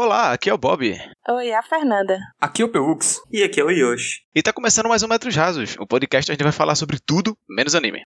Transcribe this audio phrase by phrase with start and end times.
[0.00, 0.96] Olá, aqui é o Bob.
[1.28, 2.20] Oi, é a Fernanda.
[2.40, 3.20] Aqui é o Pelux.
[3.32, 4.20] E aqui é o Yoshi.
[4.32, 7.00] E tá começando mais um Metros Rasos, o podcast onde a gente vai falar sobre
[7.04, 8.04] tudo menos anime.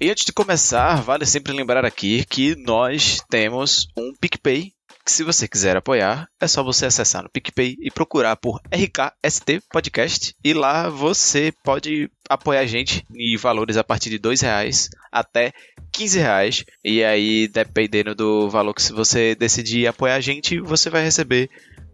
[0.00, 4.72] E antes de começar, vale sempre lembrar aqui que nós temos um PicPay
[5.08, 9.62] que se você quiser apoiar, é só você acessar no PicPay e procurar por RKST
[9.72, 10.34] Podcast.
[10.44, 15.54] E lá você pode apoiar a gente em valores a partir de dois reais até
[15.92, 16.64] 15 reais.
[16.84, 21.48] E aí, dependendo do valor que você decidir apoiar a gente, você vai receber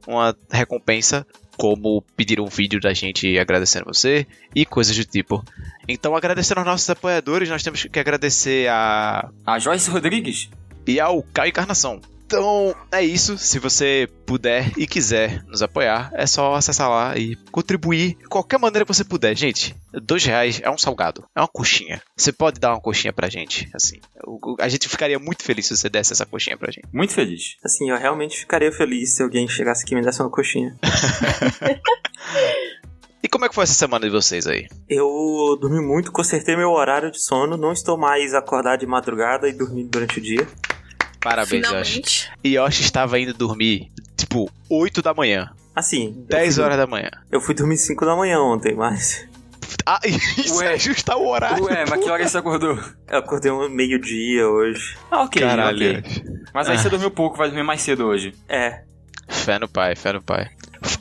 [0.09, 1.25] uma recompensa
[1.57, 5.45] como pedir um vídeo da gente agradecendo você e coisas do tipo.
[5.87, 9.31] Então, agradecendo aos nossos apoiadores, nós temos que agradecer a.
[9.47, 10.51] A Joyce Rodrigues.
[10.85, 12.01] E ao Caio Encarnação.
[12.35, 13.39] Então é isso.
[13.39, 18.59] Se você puder e quiser nos apoiar, é só acessar lá e contribuir de qualquer
[18.59, 19.37] maneira que você puder.
[19.37, 22.03] Gente, dois reais é um salgado, é uma coxinha.
[22.17, 24.01] Você pode dar uma coxinha pra gente, assim.
[24.61, 26.89] A gente ficaria muito feliz se você desse essa coxinha pra gente.
[26.93, 27.57] Muito feliz.
[27.65, 30.77] Assim, eu realmente ficaria feliz se alguém chegasse aqui e me desse uma coxinha.
[33.23, 34.69] E como é que foi essa semana de vocês aí?
[34.87, 39.55] Eu dormi muito, consertei meu horário de sono, não estou mais acordado de madrugada e
[39.55, 40.47] dormindo durante o dia.
[41.25, 42.29] Parabéns, Yoshi.
[42.45, 45.51] E Yoshi estava indo dormir, tipo, 8 da manhã.
[45.75, 46.25] Assim.
[46.29, 47.11] 10 horas da manhã.
[47.33, 49.27] Eu fui dormir 5 da manhã ontem, mas.
[49.87, 50.67] Ah, isso Ué.
[50.67, 51.65] é ajustar o horário.
[51.65, 52.79] Ué, mas que hora você acordou?
[53.09, 54.97] Eu acordei um meio-dia hoje.
[55.11, 55.41] Ah, ok.
[55.41, 55.99] Caralho.
[55.99, 56.23] Okay.
[56.53, 56.79] Mas aí ah.
[56.79, 58.35] você dormiu pouco, vai dormir mais cedo hoje.
[58.47, 58.83] É.
[59.27, 60.51] Fé no pai, fé no pai.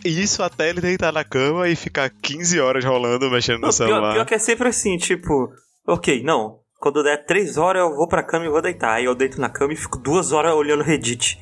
[0.05, 3.99] Isso até ele deitar na cama e ficar 15 horas rolando, mexendo no celular.
[3.99, 5.51] Pior, pior que é sempre assim, tipo,
[5.85, 8.95] ok, não, quando der três horas, eu vou pra cama e vou deitar.
[8.95, 11.39] Aí eu deito na cama e fico duas horas olhando o Reddit.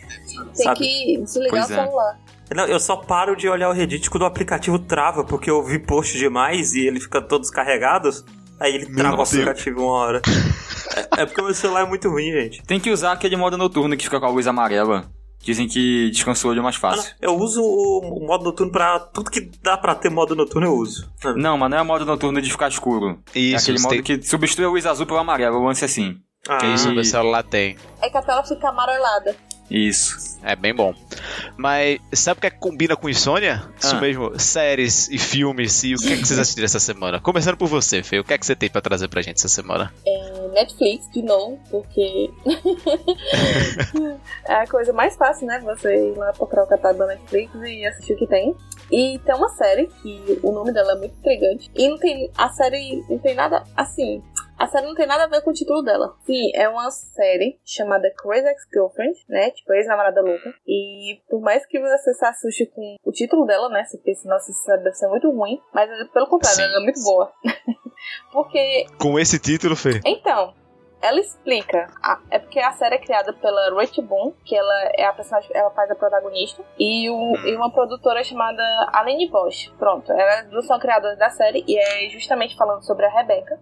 [0.55, 0.77] Tem sabe?
[0.77, 1.83] que desligar pois o é.
[1.83, 2.19] celular.
[2.55, 5.79] Não, eu só paro de olhar o Reddit quando o aplicativo trava, porque eu vi
[5.79, 8.23] post demais e ele fica todos carregados.
[8.59, 10.21] Aí ele trava o aplicativo uma hora.
[11.17, 12.61] é, é porque o meu celular é muito ruim, gente.
[12.61, 15.09] Tem que usar aquele modo noturno que fica com a luz amarela.
[15.41, 17.13] Dizem que descansa o olho mais fácil.
[17.19, 18.99] eu uso o modo noturno pra.
[18.99, 21.09] Tudo que dá pra ter modo noturno eu uso.
[21.35, 23.19] Não, mas não é modo noturno de ficar escuro.
[23.33, 24.03] Isso, é aquele modo tem...
[24.03, 26.17] que substitui a luz azul pelo amarelo, o lance assim.
[26.47, 26.57] Ah.
[26.57, 27.75] Que isso o meu celular tem.
[28.01, 29.35] É que a tela fica amarelada.
[29.71, 30.37] Isso.
[30.43, 30.93] É bem bom.
[31.55, 33.63] Mas sabe o que, é que combina com insônia?
[33.79, 34.01] Isso ah.
[34.01, 35.83] mesmo, séries e filmes.
[35.83, 37.21] E o que, é que vocês assistiram essa semana?
[37.21, 38.19] Começando por você, Fê.
[38.19, 39.93] O que é que você tem pra trazer pra gente essa semana?
[40.05, 42.29] É Netflix, de novo, porque
[44.45, 45.59] é a coisa mais fácil, né?
[45.63, 48.53] Você ir lá procurar o catálogo da Netflix e assistir o que tem.
[48.91, 51.71] E tem uma série que o nome dela é muito intrigante.
[51.75, 52.29] E não tem.
[52.37, 54.21] A série não tem nada assim.
[54.61, 56.15] A série não tem nada a ver com o título dela.
[56.23, 59.49] Sim, é uma série chamada Crazy Ex-Girlfriend, né?
[59.49, 60.53] Tipo, ex-namorada louca.
[60.67, 63.83] E por mais que você se assuste com o título dela, né?
[63.83, 65.59] Você pensa, nossa, isso deve ser muito ruim.
[65.73, 66.63] Mas pelo contrário, Sim.
[66.63, 67.33] ela é muito boa.
[68.31, 68.85] Porque.
[68.99, 69.99] Com esse título, Fê?
[70.05, 70.53] Então,
[71.01, 71.87] ela explica.
[72.29, 75.71] é porque a série é criada pela Rachel Boone, que ela é a personagem, ela
[75.71, 78.61] faz a protagonista, e, o, e uma produtora chamada
[78.93, 79.71] Aline Bosch.
[79.79, 83.59] Pronto, elas duas são criadoras da série e é justamente falando sobre a Rebecca,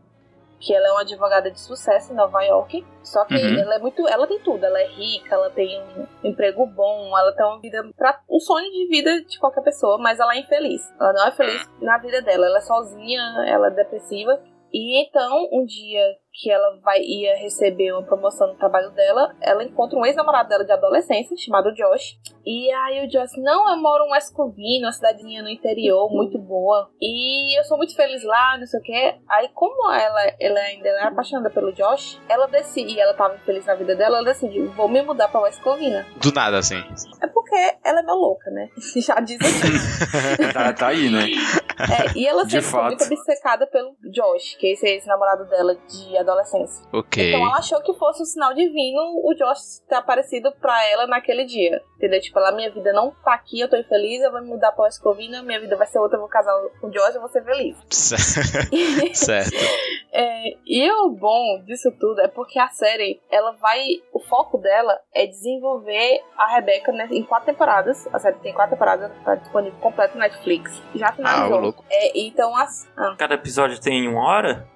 [0.59, 2.85] que ela é uma advogada de sucesso em Nova York.
[3.01, 3.59] Só que uhum.
[3.59, 4.07] ela é muito.
[4.07, 4.63] Ela tem tudo.
[4.63, 7.89] Ela é rica, ela tem um emprego bom, ela tem uma vida.
[7.95, 10.81] Pra, um sonho de vida de qualquer pessoa, mas ela é infeliz.
[10.99, 12.45] Ela não é feliz na vida dela.
[12.45, 14.39] Ela é sozinha, ela é depressiva.
[14.71, 16.03] E então, um dia
[16.39, 20.63] que ela vai ia receber uma promoção no trabalho dela, ela encontra um ex-namorado dela
[20.63, 22.17] de adolescência, chamado Josh.
[22.45, 26.39] E aí o Josh, não, eu moro em West Covina, uma cidadezinha no interior, muito
[26.39, 26.89] boa.
[27.01, 29.15] E eu sou muito feliz lá, não sei o que.
[29.29, 33.65] Aí, como ela, ela ainda é apaixonada pelo Josh, ela decide, e ela tava feliz
[33.65, 36.07] na vida dela, ela decide, vou me mudar pra West Covina.
[36.21, 36.81] Do nada, assim.
[37.21, 38.69] É porque ela é meio louca, né?
[38.95, 40.47] Já diz assim.
[40.53, 41.25] tá, tá aí, né?
[41.79, 46.17] É, e ela sempre foi muito obcecada pelo Josh, que é esse ex-namorado dela de
[46.17, 46.85] adolescência.
[46.91, 47.29] Ok.
[47.29, 51.45] Então ela achou que fosse um sinal divino o Josh ter aparecido pra ela naquele
[51.45, 51.81] dia.
[51.97, 52.21] Entendeu?
[52.21, 54.87] Tipo, ela, minha vida não tá aqui, eu tô infeliz, eu vou me mudar pra
[54.87, 57.43] Escovina, minha vida vai ser outra, eu vou casar com o Josh, eu vou ser
[57.43, 57.75] feliz.
[59.13, 59.51] certo.
[60.13, 64.01] é, e o bom disso tudo é porque a série, ela vai.
[64.13, 68.07] O foco dela é desenvolver a Rebecca né, em quatro temporadas.
[68.13, 70.81] A série tem quatro temporadas, tá disponível completo no Netflix.
[70.95, 71.57] Já finalizou.
[71.57, 71.85] Ah, louco.
[71.89, 72.87] É, então as.
[72.97, 73.15] Ah.
[73.17, 74.67] Cada episódio tem uma hora?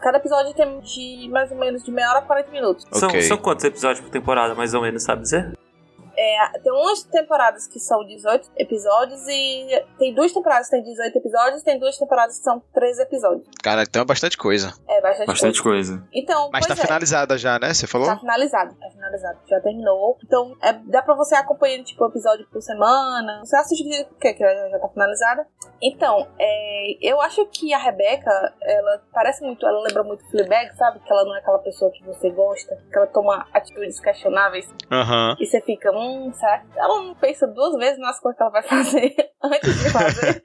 [0.00, 2.84] Cada episódio tem de mais ou menos de meia hora a 40 minutos.
[2.86, 3.22] Okay.
[3.22, 5.58] São, são quantos episódios por temporada, mais ou menos, sabe dizer?
[6.18, 11.16] É, tem umas temporadas que são 18 episódios e tem duas temporadas que tem 18
[11.16, 13.46] episódios, tem duas temporadas que são 13 episódios.
[13.62, 14.74] Cara, então é bastante coisa.
[14.88, 15.92] É, bastante, bastante coisa.
[15.92, 16.08] coisa.
[16.12, 16.76] Então, Mas tá é.
[16.76, 17.72] finalizada já, né?
[17.72, 18.08] Você falou?
[18.08, 19.38] Tá finalizada, tá finalizada.
[19.46, 20.18] já terminou.
[20.24, 23.40] Então, é, dá pra você acompanhar, tipo, episódio por semana.
[23.44, 25.46] Você assiste o que, que já tá finalizada.
[25.80, 28.30] Então, é, eu acho que a Rebeca,
[28.62, 30.98] ela parece muito, ela lembra muito Fleabag, sabe?
[31.00, 34.66] Que ela não é aquela pessoa que você gosta, que ela toma atitudes questionáveis.
[34.90, 35.36] Uhum.
[35.38, 38.62] E você fica, hum, que ela não pensa duas vezes nas coisas que ela vai
[38.68, 40.42] fazer antes de fazer?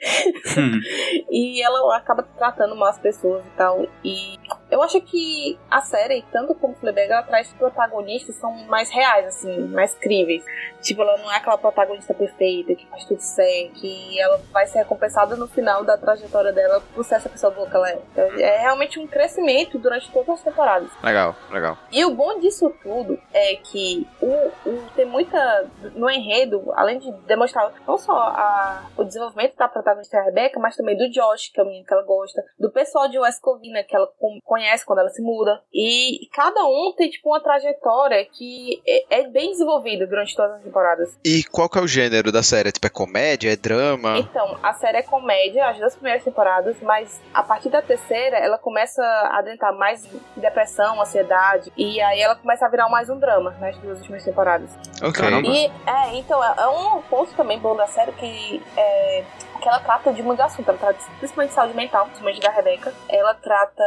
[1.30, 3.86] e ela acaba tratando mal as pessoas e tal.
[4.04, 4.40] E
[4.70, 9.28] eu acho que a série, tanto como Fleabag, ela traz protagonistas que são mais reais,
[9.28, 10.44] assim, mais críveis.
[10.82, 14.80] Tipo, ela não é aquela protagonista perfeita, que faz tudo certo, que ela vai ser
[14.80, 18.00] recompensada no final da trajetória dela por ser essa pessoa boa que ela é.
[18.12, 20.90] Então, é realmente um crescimento durante todas as temporadas.
[21.04, 21.78] Legal, legal.
[21.92, 25.53] E o bom disso tudo é que o, o tem muita.
[25.96, 30.98] No enredo, além de demonstrar não só a, o desenvolvimento da protagonista Rebecca, mas também
[30.98, 33.96] do Josh, que é o menino que ela gosta, do pessoal de West Covina, que
[33.96, 34.08] ela
[34.44, 35.62] conhece quando ela se muda.
[35.74, 40.64] E cada um tem, tipo, uma trajetória que é, é bem desenvolvida durante todas as
[40.64, 41.18] temporadas.
[41.26, 42.72] E qual que é o gênero da série?
[42.72, 43.52] Tipo, é comédia?
[43.52, 44.18] É drama?
[44.18, 48.58] Então, a série é comédia, as duas primeiras temporadas, mas a partir da terceira, ela
[48.58, 53.56] começa a adentrar mais depressão, ansiedade, e aí ela começa a virar mais um drama
[53.60, 54.70] nas duas últimas temporadas.
[55.02, 55.24] Ok.
[55.48, 59.24] E, é, então, é, é um ponto também bom da série que é,
[59.64, 60.68] que ela trata de muito assunto.
[60.68, 62.94] Ela trata principalmente de saúde mental, principalmente da Rebeca.
[63.08, 63.84] Ela trata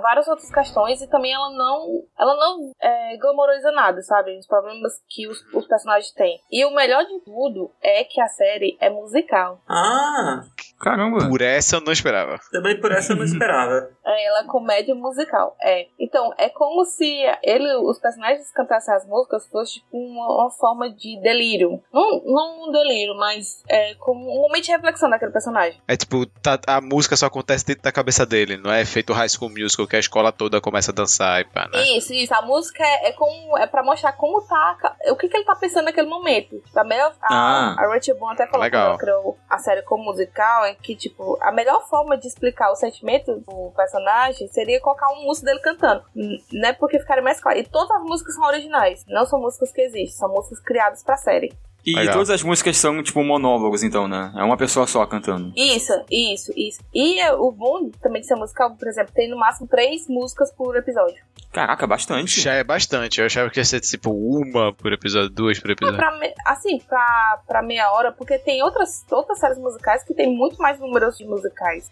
[0.00, 4.38] várias outras questões e também ela não ela não é, glamoriza nada, sabe?
[4.38, 6.40] Os problemas que os, os, personagens têm.
[6.50, 9.60] E o melhor de tudo é que a série é musical.
[9.68, 10.42] Ah!
[10.82, 11.28] Caramba!
[11.28, 12.40] Por essa eu não esperava.
[12.50, 13.90] Também por essa eu não esperava.
[14.04, 15.56] É, ela é comédia musical.
[15.62, 15.86] É.
[15.98, 20.90] Então, é como se ele, os personagens cantassem as músicas fosse tipo uma, uma forma
[20.90, 21.80] de delírio.
[21.92, 25.80] Não, não um delírio, mas é como um momento de reflexão daquele personagem.
[25.86, 29.28] É tipo, tá, a música só acontece dentro da cabeça dele, não é feito High
[29.28, 31.82] School Musical que a escola toda começa a dançar e pá, né?
[31.96, 32.34] Isso, isso.
[32.34, 35.54] A música é, é como é para mostrar como tá, o que, que ele tá
[35.54, 36.58] pensando naquele momento.
[36.58, 38.82] Tipo, a melhor a, ah, a Rachel Boone até falou legal.
[38.82, 42.76] que ela criou a série como musical que tipo, a melhor forma de explicar o
[42.76, 46.04] sentimento do personagem seria colocar um músico dele cantando,
[46.52, 46.72] né?
[46.72, 47.58] Porque ficaria mais claro.
[47.58, 51.16] E todas as músicas são originais, não são músicas que existem, são músicas criadas pra
[51.16, 51.52] série.
[51.84, 52.14] E Legal.
[52.14, 54.32] todas as músicas são, tipo, monólogos, então, né?
[54.36, 55.52] É uma pessoa só cantando.
[55.56, 56.80] Isso, isso, isso.
[56.94, 60.52] E é, o bom também de ser musical, por exemplo, tem no máximo três músicas
[60.52, 61.22] por episódio.
[61.52, 62.40] Caraca, bastante.
[62.40, 63.18] Já é bastante.
[63.20, 65.96] Eu achava que ia ser, tipo, uma por episódio, duas por episódio.
[65.96, 66.32] É pra me...
[66.46, 70.78] Assim, pra, pra meia hora, porque tem outras, outras séries musicais que tem muito mais
[70.78, 71.90] números de musicais.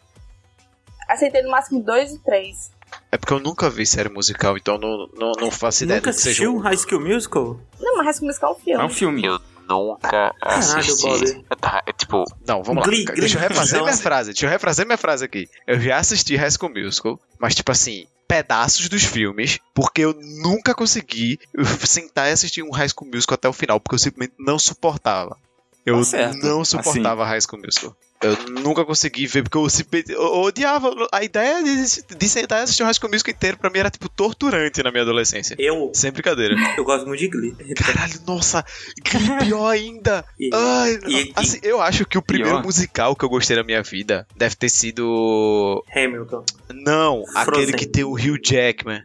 [1.08, 2.70] Assim, tem no máximo dois e três.
[3.10, 6.14] É porque eu nunca vi série musical, então não, não, não faço ideia nunca do
[6.14, 6.44] que seja.
[6.44, 7.60] Nunca assistiu High School Musical?
[7.80, 8.82] Não, mas High School Musical é um filme.
[8.82, 9.24] É um filme.
[9.24, 9.40] Eu
[9.70, 11.44] nunca assisti.
[11.60, 12.92] Tá, é, tipo, não, vamos lá.
[13.14, 14.32] deixa eu refazer minha frase.
[14.32, 15.48] Deixa eu refazer minha frase aqui.
[15.66, 20.74] Eu já assisti High School Musical, mas tipo assim, pedaços dos filmes, porque eu nunca
[20.74, 21.38] consegui
[21.86, 25.36] sentar e assistir um High School Musical até o final, porque eu simplesmente não suportava.
[25.86, 27.30] Eu tá não suportava assim.
[27.30, 27.96] High School Musical.
[28.22, 29.66] Eu nunca consegui ver, porque eu,
[30.14, 30.90] eu odiava.
[31.10, 33.90] A ideia de, de sentar e assistir um High School Musical inteiro pra mim era,
[33.90, 35.56] tipo, torturante na minha adolescência.
[35.58, 35.90] Eu.
[35.94, 36.54] Sem brincadeira.
[36.76, 37.54] Eu gosto muito de Glee.
[37.74, 38.62] Caralho, nossa,
[39.10, 40.24] Glee pior ainda.
[40.38, 42.64] E, Ai, e, assim, e, eu acho que o primeiro pior.
[42.64, 45.84] musical que eu gostei na minha vida deve ter sido.
[45.94, 46.44] Hamilton.
[46.72, 47.64] Não, Frozen.
[47.64, 49.02] aquele que tem o Hugh Jackman.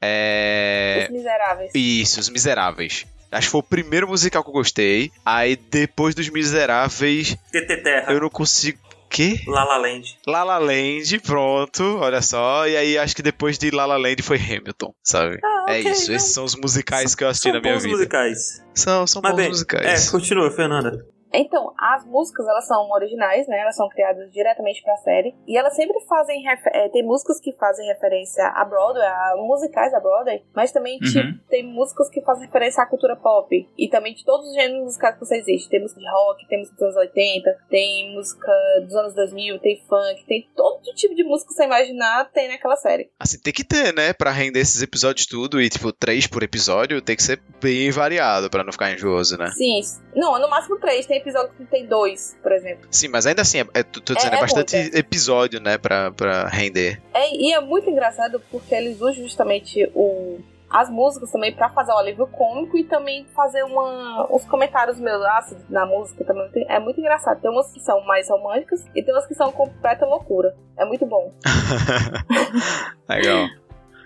[0.00, 1.06] É.
[1.08, 1.70] Os Miseráveis.
[1.74, 3.06] Isso, Os Miseráveis.
[3.30, 5.12] Acho que foi o primeiro musical que eu gostei.
[5.24, 7.36] Aí depois dos Miseráveis.
[7.52, 8.12] TT Terra.
[8.12, 8.78] Eu não consigo.
[9.08, 9.42] Que?
[9.48, 10.18] La La Land.
[10.24, 12.68] La La Land, pronto, olha só.
[12.68, 15.40] E aí acho que depois de La La Land foi Hamilton, sabe?
[15.42, 16.16] Ah, é okay, é isso, não.
[16.16, 17.88] esses são os musicais que eu assisti são na minha vida.
[17.88, 18.64] São musicais.
[18.72, 20.06] São, são Mas bons bem, musicais.
[20.06, 21.04] É, continua, Fernanda.
[21.32, 23.60] Então, as músicas, elas são originais, né?
[23.60, 25.34] Elas são criadas diretamente pra série.
[25.46, 26.44] E elas sempre fazem...
[26.48, 30.42] É, tem músicas que fazem referência a Broadway, a musicais da Broadway.
[30.54, 31.10] Mas também, uhum.
[31.10, 33.68] tipo, tem músicas que fazem referência à cultura pop.
[33.78, 35.68] E também de todos os gêneros musicais que você existe.
[35.68, 39.80] Tem música de rock, tem música dos anos 80, tem música dos anos 2000, tem
[39.88, 43.10] funk, tem todo tipo de música que você imaginar tem naquela série.
[43.18, 44.12] Assim, tem que ter, né?
[44.12, 45.60] Pra render esses episódios tudo.
[45.60, 49.50] E, tipo, três por episódio, tem que ser bem variado pra não ficar enjooso, né?
[49.52, 49.80] Sim.
[50.14, 51.06] Não, no máximo três.
[51.06, 52.86] Tem episódio que tem dois, por exemplo.
[52.90, 55.60] Sim, mas ainda assim, é, é, tô, tô dizendo, é, é, é bastante muito, episódio,
[55.60, 57.00] né, pra, pra render.
[57.14, 61.92] É, e é muito engraçado porque eles usam justamente o, as músicas também para fazer
[61.92, 66.48] o alívio cômico e também fazer uma, uns comentários meio ácidos na música também.
[66.68, 67.40] É muito engraçado.
[67.40, 70.54] Tem umas que são mais românticas e tem umas que são completa loucura.
[70.78, 71.34] É muito bom.
[73.08, 73.48] Legal.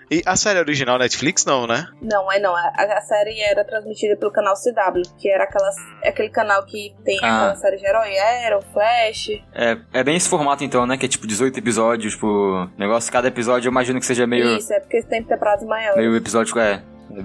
[0.09, 1.87] E a série original Netflix não, né?
[2.01, 2.55] Não, é não.
[2.55, 7.19] A, a série era transmitida pelo canal CW, que era aquelas, aquele canal que tem
[7.23, 7.37] ah.
[7.37, 9.29] aquela série de herói, Arrow, Flash.
[9.53, 10.97] É, é bem esse formato então, né?
[10.97, 13.11] Que é tipo 18 episódios por negócio.
[13.11, 14.57] Cada episódio eu imagino que seja meio...
[14.57, 15.97] Isso, é porque tem temporadas maiores.
[15.97, 16.81] Meio episódio, é.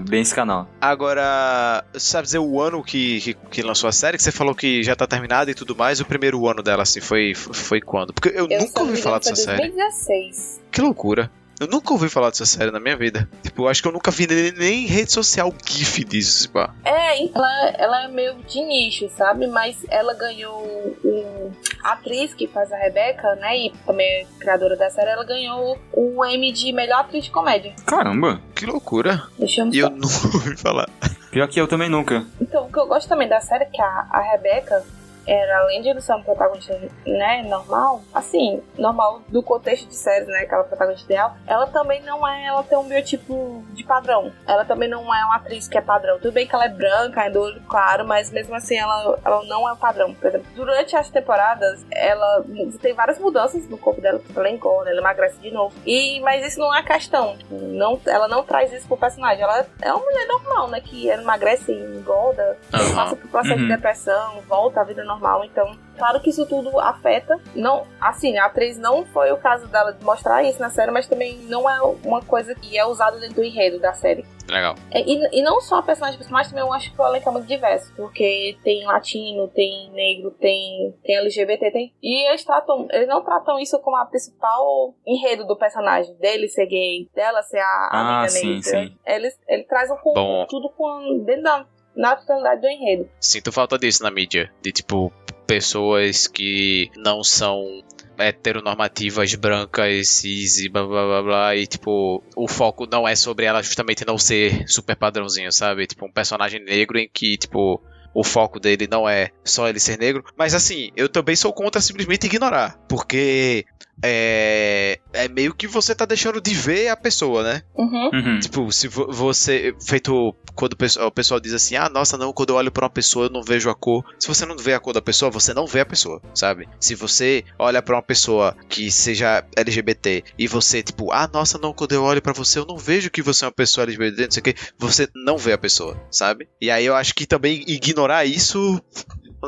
[0.09, 0.67] bem esse canal.
[0.79, 4.17] Agora, sabe dizer o ano que, que, que, lançou a série?
[4.17, 5.99] Que você falou que já tá terminada e tudo mais.
[5.99, 8.13] O primeiro ano dela, assim, foi, foi quando?
[8.13, 9.45] Porque eu, eu nunca ouvi falar dessa 2016.
[9.45, 9.71] série.
[9.71, 10.61] 2016.
[10.71, 11.31] Que loucura.
[11.61, 13.29] Eu nunca ouvi falar dessa série na minha vida.
[13.43, 16.57] Tipo, eu acho que eu nunca vi nem, nem rede social GIF disso, tipo.
[16.83, 19.45] É, ela, ela é meio de nicho, sabe?
[19.45, 20.65] Mas ela ganhou
[21.05, 21.51] um,
[21.83, 23.55] a atriz que faz a Rebeca, né?
[23.55, 27.75] E também é criadora da série, ela ganhou o M de melhor atriz de comédia.
[27.85, 28.41] Caramba!
[28.55, 29.21] Que loucura!
[29.37, 30.89] Deixa eu E eu nunca ouvi falar.
[31.29, 32.25] Pior que eu também nunca.
[32.41, 34.83] Então, o que eu gosto também da série é que a, a Rebeca,
[35.31, 40.39] era, além de ser um protagonista, né, normal, assim, normal do contexto de séries, né,
[40.39, 44.33] aquela protagonista ideal, ela também não é, ela tem um biotipo de padrão.
[44.45, 46.19] Ela também não é uma atriz que é padrão.
[46.19, 49.45] Tudo bem que ela é branca, é do olho claro, mas mesmo assim ela, ela
[49.45, 50.13] não é padrão.
[50.13, 52.43] Por exemplo, durante as temporadas, ela
[52.81, 55.73] tem várias mudanças no corpo dela, ela engorda, ela emagrece de novo.
[55.85, 57.37] E, mas isso não é questão.
[57.49, 59.41] Não, ela não traz isso pro personagem.
[59.41, 62.95] Ela é uma mulher normal, né, que emagrece e engorda, uhum.
[62.95, 63.67] passa por processo uhum.
[63.67, 65.20] de depressão, volta à vida normal.
[65.45, 67.39] Então, claro que isso tudo afeta.
[67.55, 71.07] Não, assim, a atriz não foi o caso dela de mostrar isso na série, mas
[71.07, 74.25] também não é uma coisa que é usada dentro do enredo da série.
[74.49, 74.75] Legal.
[74.91, 77.31] É, e, e não só a personagem mas também eu acho que o elenco é
[77.31, 81.93] muito diverso, porque tem latino, tem negro, tem, tem LGBT, tem.
[82.01, 86.65] E eles tratam, eles não tratam isso como a principal enredo do personagem, dele ser
[86.65, 88.61] gay, dela ser a, ah, amiga sim, negra.
[88.63, 88.97] Sim.
[89.05, 93.09] Eles, trazem com, tudo com, dentro da na totalidade do enredo.
[93.19, 94.51] Sinto falta disso na mídia.
[94.61, 95.11] De tipo,
[95.45, 97.83] pessoas que não são
[98.17, 101.55] heteronormativas, brancas, cis e blá blá blá blá.
[101.55, 105.87] E tipo, o foco não é sobre ela justamente não ser super padrãozinho, sabe?
[105.87, 107.81] Tipo, um personagem negro em que, tipo,
[108.13, 110.23] o foco dele não é só ele ser negro.
[110.37, 112.77] Mas assim, eu também sou contra simplesmente ignorar.
[112.87, 113.65] Porque
[114.03, 117.61] é, é meio que você tá deixando de ver a pessoa, né?
[117.75, 118.09] Uhum.
[118.13, 118.39] Uhum.
[118.39, 119.75] Tipo, se você.
[119.79, 123.25] Feito quando o pessoal, diz assim: ah, nossa, não, quando eu olho pra uma pessoa
[123.25, 124.03] eu não vejo a cor.
[124.19, 126.67] Se você não vê a cor da pessoa, você não vê a pessoa, sabe?
[126.79, 131.73] Se você olha para uma pessoa que seja LGBT e você, tipo, ah, nossa, não,
[131.73, 134.31] quando eu olho para você eu não vejo que você é uma pessoa LGBT, não
[134.31, 136.47] sei o que, você não vê a pessoa, sabe?
[136.59, 138.81] E aí eu acho que também ignorar isso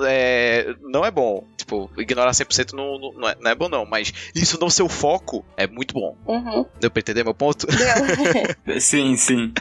[0.01, 1.43] é, não é bom.
[1.55, 3.85] Tipo, ignorar 100% não, não, é, não é bom, não.
[3.85, 6.15] Mas isso não ser o foco é muito bom.
[6.25, 6.65] Uhum.
[6.79, 7.67] Deu pra entender meu ponto?
[7.67, 8.79] Deu.
[8.81, 9.53] sim, sim.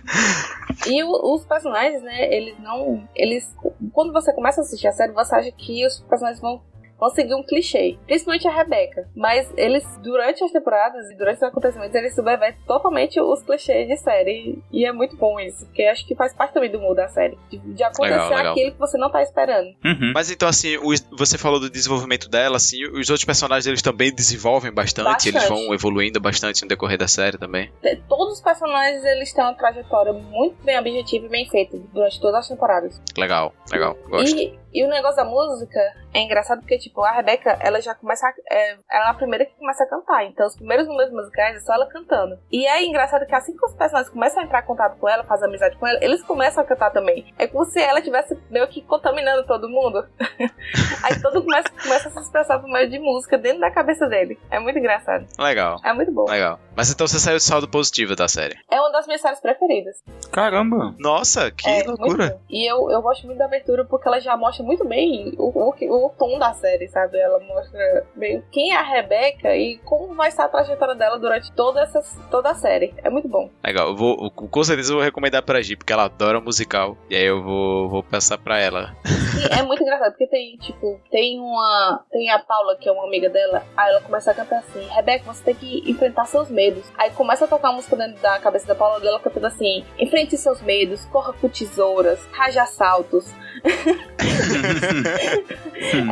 [0.87, 3.09] E o, os personagens, né, eles não.
[3.15, 3.55] Eles.
[3.93, 6.63] Quando você começa a assistir a série, você acha que os personagens vão
[7.03, 7.99] conseguir um clichê.
[8.07, 9.09] Principalmente a Rebeca.
[9.17, 13.97] Mas eles, durante as temporadas e durante os acontecimentos, eles subvertem totalmente os clichês de
[13.97, 14.63] série.
[14.71, 15.67] E é muito bom isso.
[15.67, 17.37] Porque acho que faz parte também do mundo da série.
[17.51, 18.53] De, de acontecer legal, legal.
[18.53, 19.67] aquilo que você não tá esperando.
[19.85, 20.13] Uhum.
[20.15, 24.15] Mas então, assim, os, você falou do desenvolvimento dela, assim, os outros personagens eles também
[24.15, 25.37] desenvolvem bastante, bastante.
[25.37, 27.73] Eles vão evoluindo bastante no decorrer da série também.
[28.09, 32.41] Todos os personagens eles têm uma trajetória muito bem objetiva e bem feita durante todas
[32.41, 33.01] as temporadas.
[33.17, 33.97] Legal, legal.
[34.09, 34.37] Gosto.
[34.37, 35.79] E, e o negócio da música
[36.15, 38.27] é engraçado porque, tipo, a Rebeca, ela já começa.
[38.27, 40.25] A, é, ela é a primeira que começa a cantar.
[40.25, 42.39] Então, os primeiros números musicais é só ela cantando.
[42.51, 45.25] E é engraçado que assim que os personagens começam a entrar em contato com ela,
[45.25, 47.33] fazer amizade com ela, eles começam a cantar também.
[47.39, 50.07] É como se ela estivesse meio que contaminando todo mundo.
[51.03, 54.39] Aí todo começa, começa a se expressar por meio de música dentro da cabeça dele.
[54.51, 55.27] É muito engraçado.
[55.39, 55.79] Legal.
[55.85, 56.25] É muito bom.
[56.29, 56.59] Legal.
[56.77, 58.57] Mas então você saiu de saldo positivo da série?
[58.71, 59.97] É uma das minhas séries preferidas.
[60.31, 60.95] Caramba!
[60.99, 62.39] Nossa, que é, loucura!
[62.49, 66.07] E eu, eu gosto muito da abertura porque ela já mostra muito bem o, o,
[66.07, 67.19] o tom da série, sabe?
[67.19, 71.53] Ela mostra bem quem é a Rebeca e como vai ser a trajetória dela durante
[71.53, 72.95] toda, essa, toda a série.
[72.99, 73.51] É muito bom.
[73.65, 76.97] Legal, eu vou, com certeza eu vou recomendar pra Gi, porque ela adora musical.
[77.09, 78.95] E aí eu vou, vou passar pra ela.
[79.05, 82.05] E é muito engraçado, porque tem, tipo, tem uma.
[82.11, 85.25] Tem a Paula, que é uma amiga dela, aí ela começa a cantar assim: Rebeca,
[85.25, 86.85] você tem que enfrentar seus medos.
[86.97, 90.37] Aí começa a tocar a música dentro da cabeça da Paula dela cantando assim: Enfrente
[90.37, 93.33] seus medos, corra com tesouras, raja assaltos.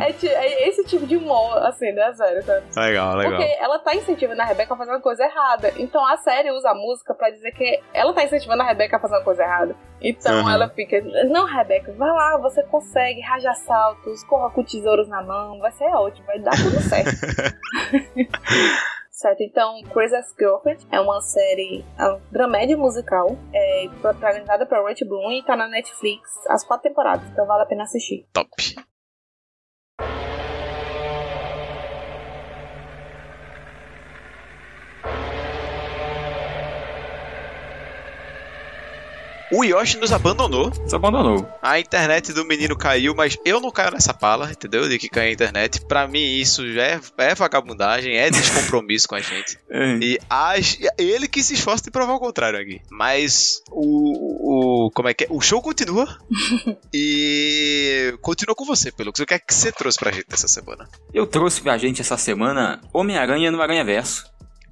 [0.01, 2.65] é, é, esse tipo de humor, assim, da série, sabe?
[2.75, 3.37] Legal, legal.
[3.37, 5.73] Porque ela tá incentivando a Rebeca a fazer uma coisa errada.
[5.77, 8.99] Então a série usa a música pra dizer que ela tá incentivando a Rebeca a
[8.99, 9.75] fazer uma coisa errada.
[10.01, 10.49] Então uhum.
[10.49, 15.59] ela fica, não, Rebeca, vai lá, você consegue, raja saltos, corra com tesouros na mão,
[15.59, 17.11] vai ser ótimo, vai dar tudo certo.
[19.21, 24.83] Certo, então Crazy as Girlfriend é uma série, é uma dramédia musical, é protagonizada por
[24.83, 28.27] Rachel Bloom e tá na Netflix as quatro temporadas, então vale a pena assistir.
[28.33, 28.49] Top.
[39.51, 40.69] O Yoshi nos abandonou.
[40.69, 41.47] Nos abandonou.
[41.61, 44.87] A internet do menino caiu, mas eu não caio nessa pala, entendeu?
[44.87, 45.81] De que cai a internet.
[45.81, 49.59] Pra mim, isso já é, é vagabundagem, é descompromisso com a gente.
[49.73, 49.97] É.
[50.01, 52.81] E as, ele que se esforça de provar o contrário aqui.
[52.91, 54.91] Mas o, o.
[54.91, 55.27] Como é que é?
[55.29, 56.05] O show continua.
[56.93, 58.13] e.
[58.21, 59.23] Continua com você, pelo que.
[59.23, 60.89] O que é que você trouxe pra gente essa semana?
[61.13, 64.25] Eu trouxe pra gente essa semana Homem-Aranha no Aranha Verso.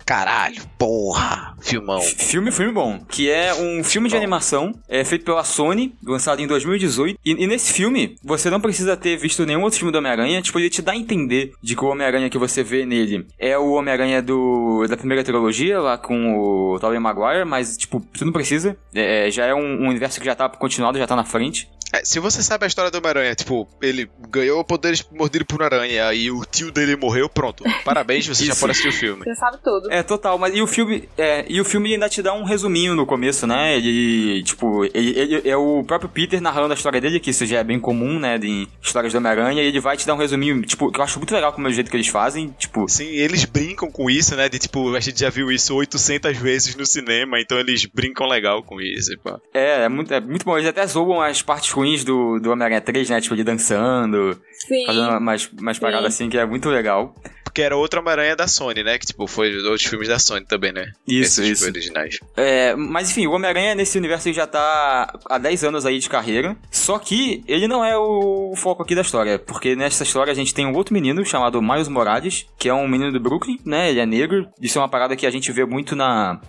[0.10, 2.02] Caralho, porra, filmão.
[2.02, 3.00] Filme, filme bom.
[3.08, 7.20] Que é um filme de animação é, feito pela Sony, lançado em 2018.
[7.24, 10.42] E, e, nesse filme, você não precisa ter visto nenhum outro filme do Homem-Aranha.
[10.42, 13.56] Tipo, ele te dá a entender de que o Homem-Aranha que você vê nele é
[13.56, 17.46] o Homem-Aranha do da primeira trilogia, lá com o Tobey Maguire.
[17.46, 18.76] Mas, tipo, você não precisa.
[18.92, 21.70] É, já é um, um universo que já tá continuado, já tá na frente.
[21.92, 25.66] É, se você sabe a história do Homem-Aranha, tipo, ele ganhou poderes mordido por uma
[25.66, 27.64] aranha e o tio dele morreu, pronto.
[27.84, 29.24] Parabéns, você já pode assistir o filme.
[29.24, 29.92] Você sabe tudo.
[29.92, 32.96] É, total, mas e o filme, é, e o filme ainda te dá um resuminho
[32.96, 33.76] no começo, né?
[33.78, 37.60] Ele, tipo, ele, ele, é o próprio Peter narrando a história dele, que isso já
[37.60, 40.62] é bem comum, né, em histórias do Homem-Aranha, e ele vai te dar um resuminho,
[40.62, 42.88] tipo, que eu acho muito legal como é o jeito que eles fazem, tipo...
[42.88, 46.76] Sim, eles brincam com isso, né, de tipo, a gente já viu isso 800 vezes
[46.76, 49.40] no cinema, então eles brincam legal com isso, pá.
[49.54, 52.82] É, é muito, é muito bom, eles até zoam as partes ruins do, do Homem-Aranha
[52.82, 53.22] 3, né?
[53.22, 54.40] Tipo, ele dançando.
[54.52, 54.86] Sim.
[54.86, 57.16] Fazendo umas, umas paradas assim que é muito legal.
[57.50, 59.00] Porque era outra Homem-Aranha da Sony, né?
[59.00, 60.92] Que, tipo, foi outros filmes da Sony também, né?
[61.08, 61.66] Isso, Esses, isso.
[61.66, 62.20] Tipo, originais.
[62.38, 66.56] É, mas, enfim, o Homem-Aranha nesse universo já tá há 10 anos aí de carreira.
[66.70, 69.40] Só que ele não é o foco aqui da história.
[69.40, 72.88] Porque nessa história a gente tem um outro menino chamado Miles Morales, que é um
[72.88, 73.90] menino do Brooklyn, né?
[73.90, 74.48] Ele é negro.
[74.62, 76.40] Isso é uma parada que a gente vê muito na...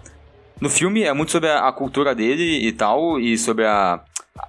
[0.61, 3.99] No filme é muito sobre a cultura dele e tal, e sobre a,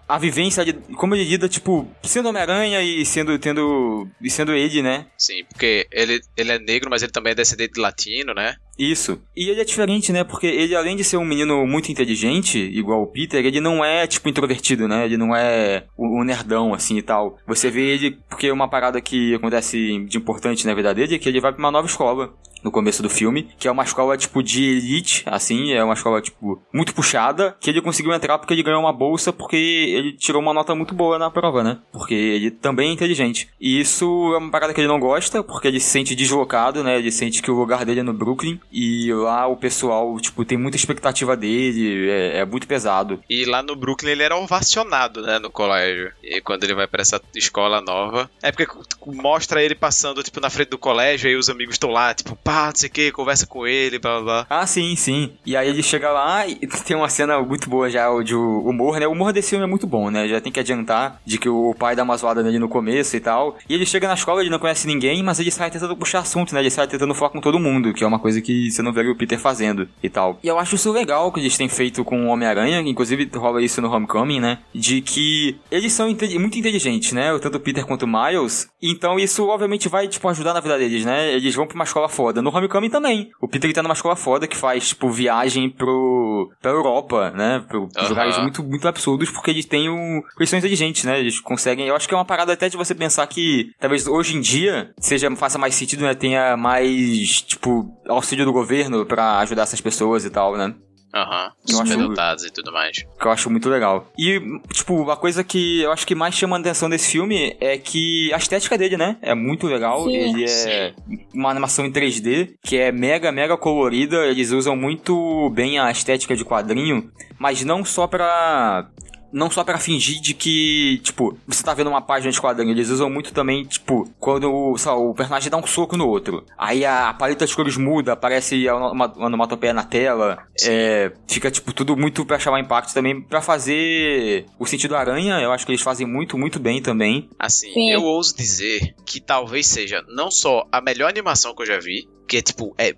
[0.08, 4.82] a vivência de como ele lida, tipo, sendo Homem-Aranha e sendo tendo e sendo ele,
[4.82, 5.08] né?
[5.18, 8.56] Sim, porque ele, ele é negro, mas ele também é descendente de latino, né?
[8.78, 9.22] Isso.
[9.36, 10.24] E ele é diferente, né?
[10.24, 14.08] Porque ele, além de ser um menino muito inteligente, igual o Peter, ele não é,
[14.08, 15.06] tipo, introvertido, né?
[15.06, 17.38] Ele não é o, o nerdão, assim, e tal.
[17.48, 21.30] Você vê ele, porque uma parada que acontece de importante na vida dele é que
[21.30, 24.44] ele vai pra uma nova escola no começo do filme, que é uma escola, tipo,
[24.44, 28.64] de elite, assim, é uma escola, tipo, muito puxada, que ele conseguiu entrar porque ele
[28.64, 31.80] ganhou uma bolsa, porque ele tirou uma nota muito boa na prova, né?
[31.92, 33.50] Porque ele também é inteligente.
[33.60, 36.98] E isso é uma parada que ele não gosta, porque ele se sente deslocado, né?
[36.98, 40.58] Ele sente que o lugar dele é no Brooklyn, e lá o pessoal, tipo, tem
[40.58, 43.22] muita expectativa dele, é, é muito pesado.
[43.30, 46.12] E lá no Brooklyn ele era ovacionado, né, no colégio.
[46.24, 48.72] E quando ele vai para essa escola nova, é porque
[49.08, 52.68] mostra ele passando, tipo, na frente do colégio, aí os amigos estão lá, tipo, pá,
[52.68, 54.48] não sei o que, conversa com ele, blá blá.
[54.50, 55.34] Ah, sim, sim.
[55.46, 56.56] E aí ele chega lá e
[56.86, 59.08] tem uma cena muito boa já de humor, né?
[59.08, 60.28] O humor desse filme é muito bom, né?
[60.28, 63.20] Já tem que adiantar de que o pai dá uma zoada nele no começo e
[63.20, 63.58] tal.
[63.68, 66.54] E ele chega na escola, ele não conhece ninguém, mas ele sai tentando puxar assunto,
[66.54, 66.62] né?
[66.62, 69.08] Ele sai tentando falar com todo mundo, que é uma coisa que você não vê
[69.08, 70.40] o Peter fazendo e tal.
[70.44, 73.82] E eu acho isso legal que eles têm feito com o Homem-Aranha, inclusive rola isso
[73.82, 74.60] no Homecoming, né?
[74.74, 77.38] De que eles são muito inteligentes, né?
[77.40, 78.68] Tanto o Peter quanto o Miles.
[78.82, 81.34] Então isso obviamente vai, tipo, ajudar na vida deles, né?
[81.34, 82.42] Eles vão pra uma escola foda.
[82.42, 83.32] No Homecoming também.
[83.42, 87.64] O Peter tá numa escola foda que faz, tipo, viagem pro, pra Europa, né?
[87.68, 91.20] Pro, lugares muito, muito absurdos, porque eles têm o, eles são inteligentes, né?
[91.20, 91.88] Eles conseguem.
[91.88, 94.92] Eu acho que é uma parada até de você pensar que talvez hoje em dia
[95.00, 96.14] seja, faça mais sentido, né?
[96.14, 100.74] Tenha mais, tipo, auxílio do governo para ajudar essas pessoas e tal, né?
[101.14, 103.04] Aham, uhum, superdotados e tudo mais.
[103.20, 104.10] Que eu acho muito legal.
[104.18, 107.78] E, tipo, a coisa que eu acho que mais chama a atenção desse filme é
[107.78, 109.18] que a estética dele, né?
[109.22, 110.06] É muito legal.
[110.06, 110.16] Sim.
[110.16, 111.20] Ele é Sim.
[111.34, 114.26] uma animação em 3D que é mega, mega colorida.
[114.26, 118.88] Eles usam muito bem a estética de quadrinho, mas não só pra
[119.32, 122.90] não só para fingir de que, tipo, você tá vendo uma página de quadrinho, eles
[122.90, 126.46] usam muito também, tipo, quando o, lá, o personagem dá um soco no outro.
[126.58, 130.44] Aí a, a paleta de cores muda, aparece uma onomatopeia na tela.
[130.64, 133.22] É, fica, tipo, tudo muito pra chamar impacto também.
[133.22, 137.30] para fazer o sentido aranha, eu acho que eles fazem muito, muito bem também.
[137.40, 137.92] Assim, Sim.
[137.92, 142.08] eu ouso dizer que talvez seja não só a melhor animação que eu já vi,
[142.28, 142.94] que é, tipo, é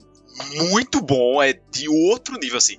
[0.56, 2.78] muito bom, é de outro nível, assim.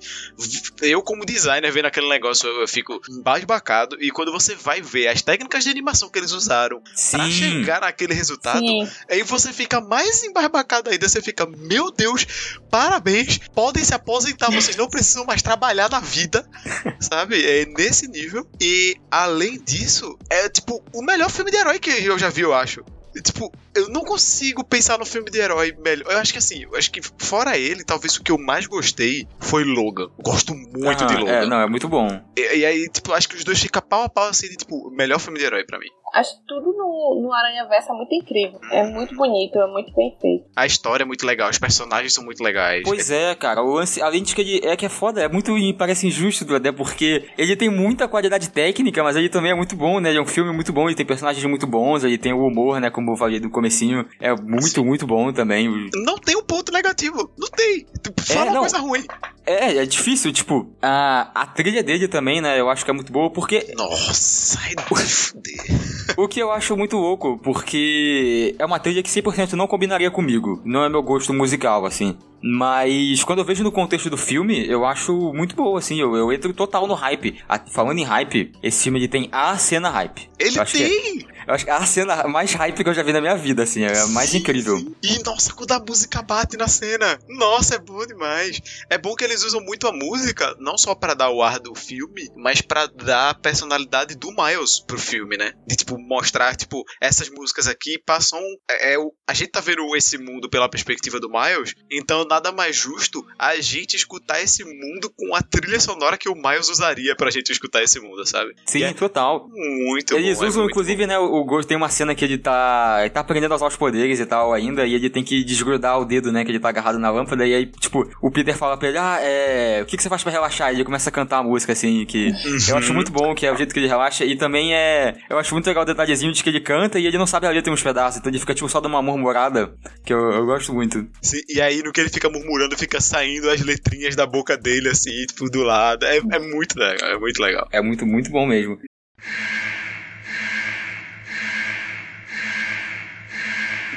[0.82, 3.96] Eu, como designer, vendo aquele negócio, eu fico embasbacado.
[4.00, 7.16] E quando você vai ver as técnicas de animação que eles usaram Sim.
[7.16, 8.88] pra chegar naquele resultado, Sim.
[9.08, 11.08] aí você fica mais embasbacado ainda.
[11.08, 12.26] Você fica, meu Deus,
[12.70, 16.48] parabéns, podem se aposentar, vocês não precisam mais trabalhar na vida,
[17.00, 17.44] sabe?
[17.44, 18.46] É nesse nível.
[18.60, 22.54] E além disso, é tipo o melhor filme de herói que eu já vi, eu
[22.54, 22.84] acho.
[23.22, 26.10] Tipo, eu não consigo pensar no filme de herói melhor.
[26.12, 29.26] Eu acho que assim, eu acho que fora ele, talvez o que eu mais gostei
[29.38, 30.08] foi Logan.
[30.22, 31.32] gosto muito ah, de Logan.
[31.32, 32.08] É, não, é muito bom.
[32.37, 34.90] E, e, aí, tipo, acho que os dois ficam pau a pau assim de, tipo,
[34.90, 35.88] melhor filme de herói para mim.
[36.14, 38.60] Acho que tudo no, no Aranha Versa é muito incrível.
[38.70, 40.44] É muito bonito, é muito bem feito.
[40.54, 42.82] A história é muito legal, os personagens são muito legais.
[42.84, 43.62] Pois é, cara.
[43.62, 46.70] O lance, além de que ele é que é foda, é muito parece injusto, né?
[46.70, 50.10] Porque ele tem muita qualidade técnica, mas ele também é muito bom, né?
[50.10, 52.80] Ele é um filme muito bom, ele tem personagens muito bons, ele tem o humor,
[52.80, 52.90] né?
[52.90, 54.07] Como eu falei do comecinho.
[54.20, 54.85] É muito, Sim.
[54.85, 55.90] muito bom também.
[55.94, 57.31] Não tem um ponto negativo.
[57.38, 57.87] Não tem.
[58.20, 59.05] Fala é, uma coisa ruim.
[59.46, 62.59] É, é difícil, tipo, a, a trilha dele também, né?
[62.61, 63.74] Eu acho que é muito boa, porque.
[63.77, 65.74] Nossa, fuder.
[66.16, 70.61] o que eu acho muito louco, porque é uma trilha que 100% não combinaria comigo.
[70.64, 72.16] Não é meu gosto musical, assim.
[72.42, 75.98] Mas quando eu vejo no contexto do filme, eu acho muito boa, assim.
[75.98, 77.38] Eu, eu entro total no hype.
[77.48, 80.29] A, falando em hype, esse filme ele tem a cena hype.
[80.38, 81.34] Ele eu tem!
[81.46, 83.62] Eu acho que é a cena mais hype que eu já vi na minha vida,
[83.62, 83.83] assim.
[83.85, 84.76] É a mais sim, incrível.
[84.78, 84.94] Sim.
[85.02, 87.18] E nossa, quando a música bate na cena.
[87.28, 88.61] Nossa, é bom demais.
[88.88, 91.74] É bom que eles usam muito a música, não só para dar o ar do
[91.74, 95.52] filme, mas para dar a personalidade do Miles pro filme, né?
[95.66, 98.40] De tipo, mostrar, tipo, essas músicas aqui passam.
[98.70, 102.76] É, é, a gente tá vendo esse mundo pela perspectiva do Miles, então nada mais
[102.76, 107.30] justo a gente escutar esse mundo com a trilha sonora que o Miles usaria pra
[107.30, 108.54] gente escutar esse mundo, sabe?
[108.66, 109.48] Sim, é total.
[109.50, 111.09] Muito Eles bom, é usam, é inclusive, bom.
[111.09, 113.77] né, o Ghost tem uma cena que ele tá, ele tá aprendendo a usar os
[113.77, 116.68] poderes e tal ainda, e ele tem que desgrudar o dedo, né, que ele tá
[116.68, 119.97] agarrado na lâmpada, e aí, tipo, o Peter fala pra ele, ah, é, o que,
[119.97, 120.73] que você faz pra relaxar?
[120.73, 122.59] E ele começa a cantar a música, assim, que uhum.
[122.68, 125.38] eu acho muito bom, que é o jeito que ele relaxa, e também é, eu
[125.38, 127.70] acho muito legal o detalhezinho de que ele canta e ele não sabe a letra
[127.70, 130.73] em uns pedaços, então ele fica, tipo, só de uma murmurada, que eu, eu gosto
[130.73, 131.07] muito.
[131.20, 134.88] Sim, e aí, no que ele fica murmurando, fica saindo as letrinhas da boca dele,
[134.88, 136.05] assim, tipo, do lado.
[136.05, 137.68] É, é muito legal, é muito legal.
[137.73, 138.79] É muito, muito bom mesmo.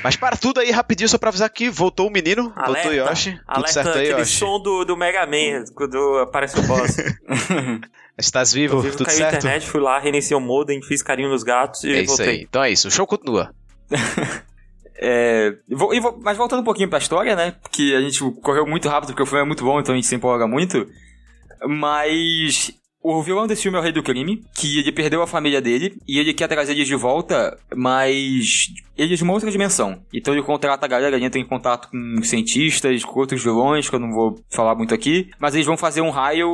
[0.07, 3.09] Mas para tudo aí, rapidinho, só pra avisar que voltou o menino, alerta, voltou o
[3.09, 3.39] Yoshi.
[3.45, 4.37] Alerta, certo aí, aquele Yoshi.
[4.37, 6.95] som do, do Mega Man, quando aparece o boss.
[8.17, 9.33] Estás vivo, vivo tudo caiu certo?
[9.33, 12.03] a internet, fui lá, reiniciei o modem, fiz carinho nos gatos e é voltei.
[12.03, 12.47] isso aí.
[12.49, 13.53] Então é isso, o show continua.
[14.99, 17.53] É, vou, vou, mas voltando um pouquinho pra história, né?
[17.71, 20.07] Que a gente correu muito rápido porque o filme é muito bom, então a gente
[20.07, 20.87] se empolga muito.
[21.67, 25.61] Mas o vilão desse filme é o Rei do Crime, que ele perdeu a família
[25.61, 30.01] dele e ele quer trazer eles de volta, mas ele é de uma outra dimensão.
[30.13, 33.95] Então ele contrata a galera, ele entra em contato com cientistas, com outros vilões, que
[33.95, 36.47] eu não vou falar muito aqui, mas eles vão fazer um raio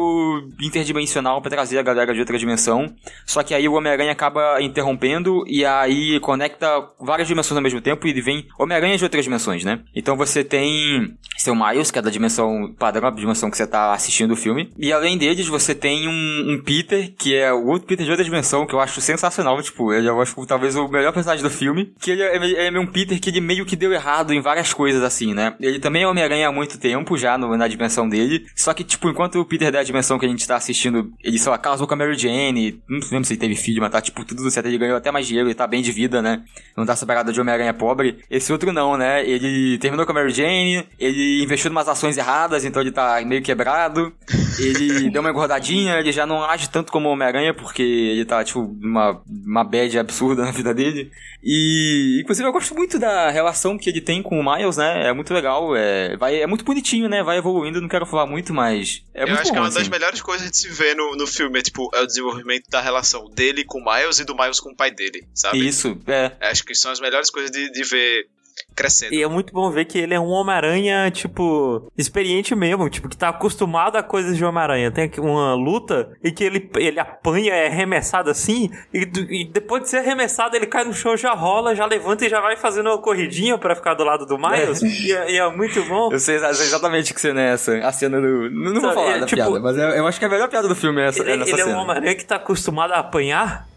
[0.62, 2.94] interdimensional para trazer a galera de outra dimensão.
[3.26, 6.68] Só que aí o Homem-Aranha acaba interrompendo e aí conecta
[7.00, 9.80] várias dimensões ao mesmo tempo e vem Homem-Aranha de outras dimensões, né?
[9.96, 13.94] Então você tem seu Miles, que é da dimensão padrão, a dimensão que você tá
[13.94, 17.88] assistindo o filme, e além deles você tem um, um Peter, que é o outro
[17.88, 21.12] Peter de outra dimensão, que eu acho sensacional, tipo, ele eu acho talvez o melhor
[21.14, 23.92] personagem do filme, que ele é é, é um Peter que ele meio que deu
[23.94, 25.56] errado em várias coisas, assim, né?
[25.60, 28.46] Ele também é Homem-Aranha há muito tempo já no, na dimensão dele.
[28.56, 31.52] Só que, tipo, enquanto o Peter da dimensão que a gente tá assistindo, ele, sei
[31.52, 34.24] lá, casou com a Mary Jane, não lembro se ele teve filho, mas tá, tipo,
[34.26, 34.68] tudo certo.
[34.68, 36.44] Ele ganhou até mais dinheiro, ele tá bem de vida, né?
[36.76, 38.20] Não tá separado de Homem-Aranha pobre.
[38.30, 39.28] Esse outro não, né?
[39.28, 43.22] Ele terminou com a Mary Jane, ele investiu em umas ações erradas, então ele tá
[43.26, 44.14] meio quebrado.
[44.60, 48.60] Ele deu uma engordadinha, ele já não age tanto como Homem-Aranha, porque ele tá, tipo,
[48.60, 51.12] uma, uma bad absurda na vida dele.
[51.44, 55.08] E, inclusive, eu gosto muito da relação que ele tem com o Miles, né?
[55.08, 57.22] É muito legal, é, vai, é muito bonitinho, né?
[57.22, 59.68] Vai evoluindo, não quero falar muito, mas é eu muito acho bom, que é uma
[59.68, 59.80] assim.
[59.80, 62.80] das melhores coisas de se ver no, no filme, é, tipo, é o desenvolvimento da
[62.80, 65.68] relação dele com o Miles e do Miles com o pai dele, sabe?
[65.68, 66.32] Isso, é.
[66.40, 68.28] Acho que são as melhores coisas de, de ver
[68.76, 69.14] crescendo.
[69.14, 73.18] E é muito bom ver que ele é um Homem-Aranha, tipo, experiente mesmo, tipo, que
[73.18, 74.92] tá acostumado a coisas de Homem-Aranha.
[74.92, 79.90] Tem uma luta e que ele, ele apanha, é arremessado assim, e, e, depois de
[79.90, 82.98] ser arremessado, ele cai no chão, já rola, já levanta e já vai fazendo uma
[82.98, 84.82] corridinha para ficar do lado do Miles.
[84.84, 84.88] É.
[84.88, 86.12] E, é, e, é, muito bom.
[86.12, 87.78] Eu sei, exatamente o que você nessa.
[87.78, 88.50] A cena do.
[88.50, 90.50] Não, não vou falar é, da tipo, piada, mas eu, eu, acho que a melhor
[90.50, 91.22] piada do filme é essa.
[91.22, 91.62] Ele, é ele cena.
[91.62, 93.68] é um Homem-Aranha que tá acostumado a apanhar.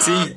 [0.00, 0.36] Sim.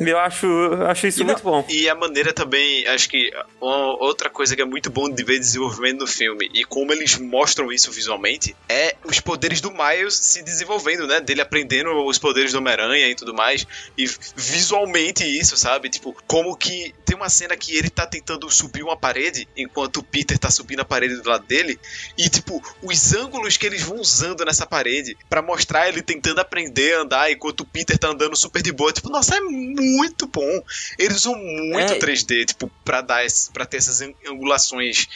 [0.00, 0.46] Eu acho,
[0.88, 1.66] acho isso e muito não, bom.
[1.68, 3.30] E a maneira também, acho que
[3.60, 7.72] outra coisa que é muito bom de ver desenvolvimento no filme e como eles mostram
[7.72, 11.20] isso visualmente é os poderes do Miles se desenvolvendo, né?
[11.20, 13.66] Dele aprendendo os poderes do Homem-Aranha e tudo mais.
[13.96, 15.88] E visualmente isso, sabe?
[15.88, 20.02] Tipo, como que tem uma cena que ele tá tentando subir uma parede enquanto o
[20.02, 21.78] Peter tá subindo a parede do lado dele
[22.16, 26.94] e tipo, os ângulos que eles vão usando nessa parede para mostrar ele tentando aprender
[26.94, 28.92] a andar enquanto o Peter tá andando super de boa.
[28.92, 30.62] Tipo, nossa, é muito muito bom.
[30.98, 31.98] Eles usam muito é.
[31.98, 35.08] 3D, tipo, pra, dar esse, pra ter essas angulações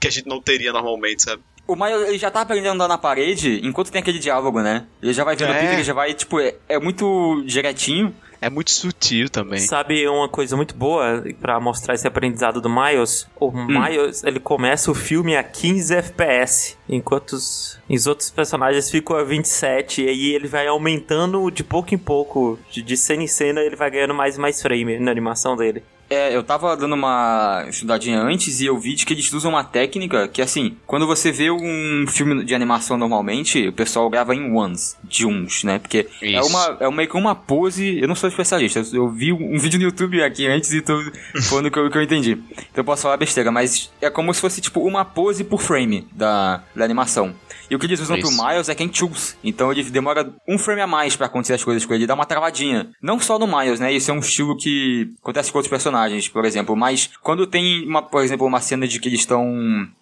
[0.00, 1.42] que a gente não teria normalmente, sabe?
[1.66, 4.86] O Miles, ele já tá aprendendo a andar na parede enquanto tem aquele diálogo, né?
[5.02, 5.56] Ele já vai vendo é.
[5.56, 8.14] o Peter, ele já vai, tipo, é, é muito direitinho.
[8.40, 9.60] É muito sutil também.
[9.60, 13.26] Sabe uma coisa muito boa pra mostrar esse aprendizado do Miles?
[13.38, 19.16] O Miles, ele começa o filme a 15 FPS, enquanto os, os outros personagens ficam
[19.16, 23.26] a 27, e aí ele vai aumentando de pouco em pouco, de, de cena em
[23.26, 25.82] cena, ele vai ganhando mais e mais frame na animação dele.
[26.08, 29.64] É, eu tava dando uma estudadinha antes e eu vi de que eles usam uma
[29.64, 34.52] técnica que, assim, quando você vê um filme de animação normalmente, o pessoal grava em
[34.52, 35.78] ones, de uns, né?
[35.80, 37.98] Porque é uma, é meio que uma pose.
[38.00, 40.96] Eu não sou especialista, eu, vi um vídeo no YouTube aqui antes e tô
[41.48, 42.32] falando que, eu- que eu entendi.
[42.52, 46.06] Então eu posso falar besteira, mas é como se fosse, tipo, uma pose por frame
[46.12, 47.34] da, da animação.
[47.70, 48.36] E o que eles usam Isso.
[48.36, 49.34] pro Miles é quem choose.
[49.42, 52.14] Então ele demora um frame a mais pra acontecer as coisas com ele, ele dá
[52.14, 52.90] uma travadinha.
[53.02, 53.92] Não só no Miles, né?
[53.92, 56.76] Isso é um estilo que acontece com outros personagens, por exemplo.
[56.76, 59.46] Mas quando tem, uma, por exemplo, uma cena de que eles estão.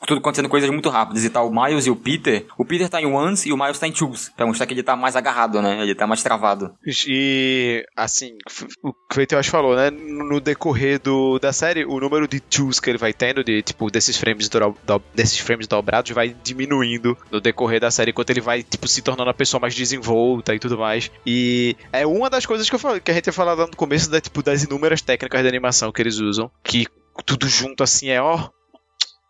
[0.06, 2.46] Tudo acontecendo coisas muito rápidas e tal, o Miles e o Peter.
[2.58, 4.30] O Peter tá em ones e o Miles tá em twos.
[4.36, 5.80] Pra mostrar que ele tá mais agarrado, né?
[5.82, 6.74] Ele tá mais travado.
[7.06, 8.36] E, assim,
[8.82, 9.90] o que o Teos falou, né?
[9.90, 13.90] No decorrer do, da série, o número de twos que ele vai tendo, de, tipo,
[13.90, 18.40] desses frames, do, do- desses frames dobrados, vai diminuindo no decorrer da série, enquanto ele
[18.40, 21.10] vai, tipo, se tornando a pessoa mais desenvolta e tudo mais.
[21.24, 23.76] E é uma das coisas que, eu falei, que a gente ia falar lá no
[23.76, 26.86] começo, da, tipo, das inúmeras técnicas de animação que eles usam, que
[27.24, 28.48] tudo junto, assim, é, ó,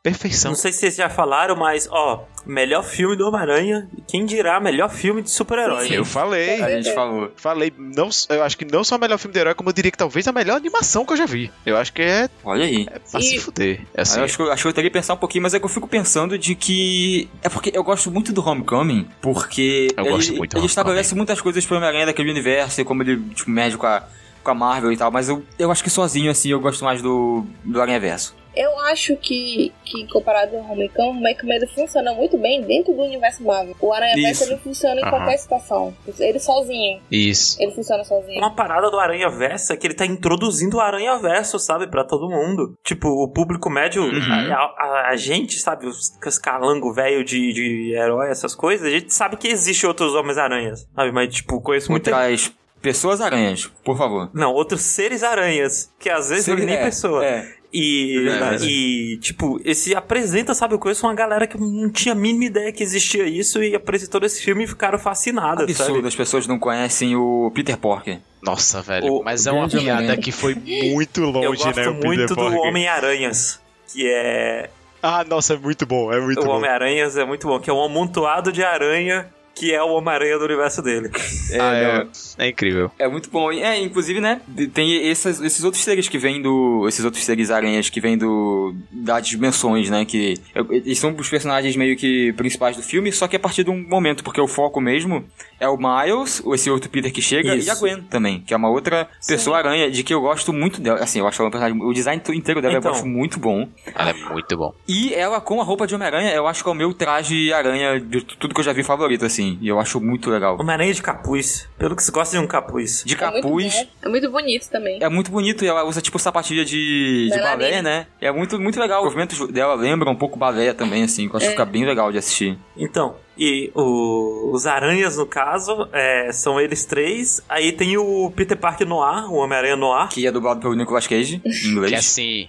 [0.04, 0.50] perfeição.
[0.50, 4.90] Não sei se vocês já falaram, mas, ó, melhor filme do Homem-Aranha, quem dirá melhor
[4.90, 5.88] filme de super-herói.
[5.90, 6.62] Eu falei.
[6.62, 7.32] A gente falou.
[7.36, 9.90] Falei, não, eu acho que não só o melhor filme de herói, como eu diria
[9.90, 11.50] que talvez a melhor animação que eu já vi.
[11.64, 12.86] Eu acho que é, Olha aí.
[12.90, 13.80] é pra E- se fuder.
[13.94, 15.54] É assim, eu acho, que, eu- acho que eu teria que pensar um pouquinho, mas
[15.54, 17.28] é que eu fico pensando de que.
[17.42, 21.40] É porque eu gosto muito do Homecoming, porque Eu ele, gosto muito ele estabelece muitas
[21.40, 24.02] coisas pro Homem-Aranha daquele universo, e como ele tipo, mede com a,
[24.42, 27.00] com a Marvel e tal, mas eu, eu acho que sozinho, assim, eu gosto mais
[27.00, 28.36] do, do Aranha Verso.
[28.56, 33.02] Eu acho que, que comparado ao Homecoming, o Homecoming ele funciona muito bem dentro do
[33.02, 33.74] universo Marvel.
[33.80, 35.10] O Aranha Verso ele funciona em Aham.
[35.10, 35.94] qualquer situação.
[36.18, 37.00] Ele sozinho.
[37.10, 37.60] Isso.
[37.60, 38.38] Ele funciona sozinho.
[38.38, 42.04] Uma parada do Aranha Verso é que ele tá introduzindo o Aranha Verso, sabe, pra
[42.04, 42.74] todo mundo.
[42.84, 44.52] Tipo, o público médio, Uhum.
[44.52, 48.90] a, a- a gente, sabe, os, os calango velho de, de herói, essas coisas, a
[48.90, 51.10] gente sabe que existe outros Homens-Aranhas, sabe?
[51.12, 52.08] Mas, tipo, conheço muito.
[52.10, 54.28] Outras pessoas aranhas, por favor.
[54.34, 57.24] Não, outros seres aranhas, que às vezes nem é, pessoa.
[57.24, 57.48] É.
[57.76, 58.66] E, Verdade.
[58.68, 60.74] e, tipo, esse apresenta, sabe?
[60.74, 64.22] Eu conheço uma galera que não tinha a mínima ideia que existia isso e apresentou
[64.22, 66.06] esse filme e ficaram fascinadas, Absurdo, sabe?
[66.06, 68.20] as pessoas não conhecem o Peter Porker.
[68.40, 69.14] Nossa, velho.
[69.14, 70.54] O mas é uma piada que foi
[70.92, 71.88] muito longe, Eu gosto né?
[71.88, 72.60] o Peter muito do Parker.
[72.60, 73.60] Homem-Aranhas,
[73.92, 74.70] que é...
[75.02, 76.12] Ah, nossa, é muito bom.
[76.12, 76.52] É muito o bom.
[76.52, 80.44] Homem-Aranhas é muito bom, que é um amontoado de aranha que é o Homem-Aranha do
[80.44, 81.10] universo dele.
[81.50, 82.90] É, Ah, é, não, é incrível.
[82.98, 83.52] É muito bom.
[83.52, 84.40] É, inclusive, né?
[84.72, 86.86] Tem esses, esses outros seres que vêm do.
[86.88, 88.74] Esses outros seres aranhas que vêm do.
[88.90, 90.04] das dimensões, né?
[90.04, 90.34] Que.
[90.70, 93.86] Eles são os personagens meio que principais do filme, só que a partir de um
[93.88, 95.24] momento, porque o foco mesmo
[95.60, 97.68] é o Miles, esse outro Peter que chega, Isso.
[97.68, 100.80] e a Gwen também, que é uma outra pessoa aranha, de que eu gosto muito
[100.80, 101.00] dela.
[101.00, 101.80] Assim, eu acho ela um personagem.
[101.82, 102.90] O design inteiro dela Então.
[102.90, 103.68] eu acho muito bom.
[103.94, 104.74] Ela é muito bom.
[104.88, 108.00] E ela com a roupa de Homem-Aranha, eu acho que é o meu traje aranha
[108.00, 109.43] de tudo que eu já vi favorito, assim.
[109.60, 110.56] E eu acho muito legal.
[110.60, 111.68] Homem-Aranha de capuz.
[111.78, 113.02] Pelo que você gosta de um capuz.
[113.04, 113.74] De É muito capuz.
[113.74, 113.86] bom.
[114.02, 114.98] É muito bonito também.
[115.02, 118.06] É muito bonito e ela usa tipo sapatilha de, de balé, né?
[118.20, 119.00] É muito, muito legal.
[119.00, 121.84] Os movimentos dela lembram um pouco balé também, assim, que eu acho que fica bem
[121.84, 122.58] legal de assistir.
[122.76, 127.40] Então, e o- os aranhas, no caso, é, são eles três.
[127.48, 130.08] Aí tem o Peter Parker Noir, o Homem-Aranha Noir.
[130.08, 131.92] Que é dublado pelo Nicolas Cage, em Que inglês.
[131.92, 132.48] assim,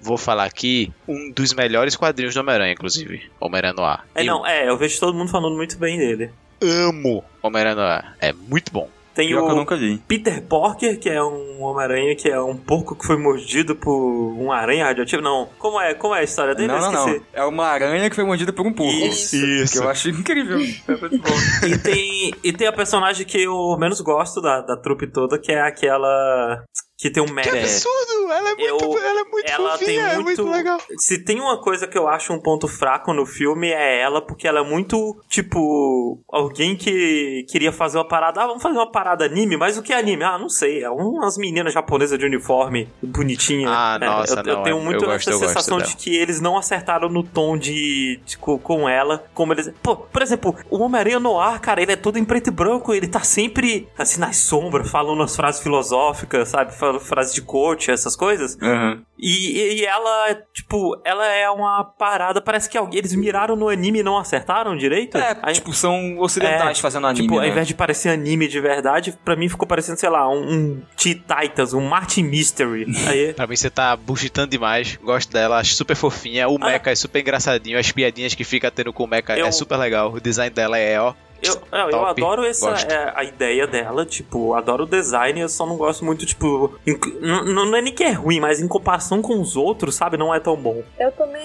[0.00, 3.30] vou falar aqui, um dos melhores quadrinhos do Homem-Aranha, inclusive.
[3.40, 4.00] Homem-Aranha Noir.
[4.14, 6.30] É, não, é, eu vejo todo mundo falando muito bem dele.
[6.62, 8.16] amo Homem-Aranha Noir.
[8.20, 8.88] É muito bom.
[9.18, 9.98] Tem Pior que eu o nunca vi.
[10.06, 14.52] Peter Porker, que é um Homem-Aranha que é um porco que foi mordido por um
[14.52, 15.20] aranha radioativo.
[15.20, 16.68] Não, como é, como é a história dele?
[16.68, 17.20] Não, não, não.
[17.32, 18.92] É uma aranha que foi mordida por um porco.
[18.92, 19.72] Isso.
[19.72, 20.58] Que eu acho incrível.
[20.60, 21.66] É muito bom.
[21.66, 25.50] E tem, e tem a personagem que eu menos gosto da, da trupe toda, que
[25.50, 26.62] é aquela
[26.98, 27.56] que tem um Que médico.
[27.56, 28.32] absurdo!
[28.32, 30.42] Ela é muito, Eu- ela é muito ela fofinha, tem é muito.
[30.42, 30.78] muito legal.
[30.98, 34.48] Se tem uma coisa que eu acho um ponto fraco no filme é ela, porque
[34.48, 38.42] ela é muito, tipo, alguém que queria fazer uma parada.
[38.42, 40.24] Ah, vamos fazer uma parada anime, mas o que é anime?
[40.24, 40.82] Ah, não sei.
[40.82, 43.68] É umas meninas japonesas de uniforme bonitinha.
[43.70, 45.94] Ah, É, nossa, eu, eu não, tenho é- muito eu gosto, essa eu sensação de
[45.96, 49.70] que eles não acertaram no tom de, de co- com ela, como eles.
[49.82, 52.92] Pô, por exemplo, o Homem-Aranha no ar, cara, ele é todo em preto e branco,
[52.92, 56.74] ele tá sempre assim nas sombras, falando umas frases filosóficas, sabe?
[56.88, 58.56] Falando frases de coach, essas coisas.
[58.62, 59.02] Aham.
[59.18, 62.40] E, e ela, tipo, ela é uma parada.
[62.40, 65.18] Parece que alguém, eles miraram no anime e não acertaram direito.
[65.18, 67.48] É, Aí- tipo, são ocidentais É, fazendo anime, Tipo, ao né?
[67.48, 71.14] invés de parecer anime de verdade, pra mim ficou parecendo, sei lá, um, um Teen
[71.26, 72.86] Titans, um Martin Mystery.
[73.08, 74.96] Aí, Pra mim você tá buchitando demais.
[75.02, 76.48] Gosto dela, acho super fofinha.
[76.48, 76.66] O Ah.
[76.66, 77.78] Mecha é super engraçadinho.
[77.78, 80.12] As piadinhas que fica tendo com o Mecha Eu- é super legal.
[80.12, 84.54] O design dela é, ó, Eu, eu, eu adoro essa é, a ideia dela, tipo,
[84.54, 86.78] adoro o design, eu só não gosto muito, tipo.
[86.84, 90.40] não é nem que é ruim, mas em comparação com os outros, sabe, não é
[90.40, 90.82] tão bom.
[90.98, 91.42] Eu também,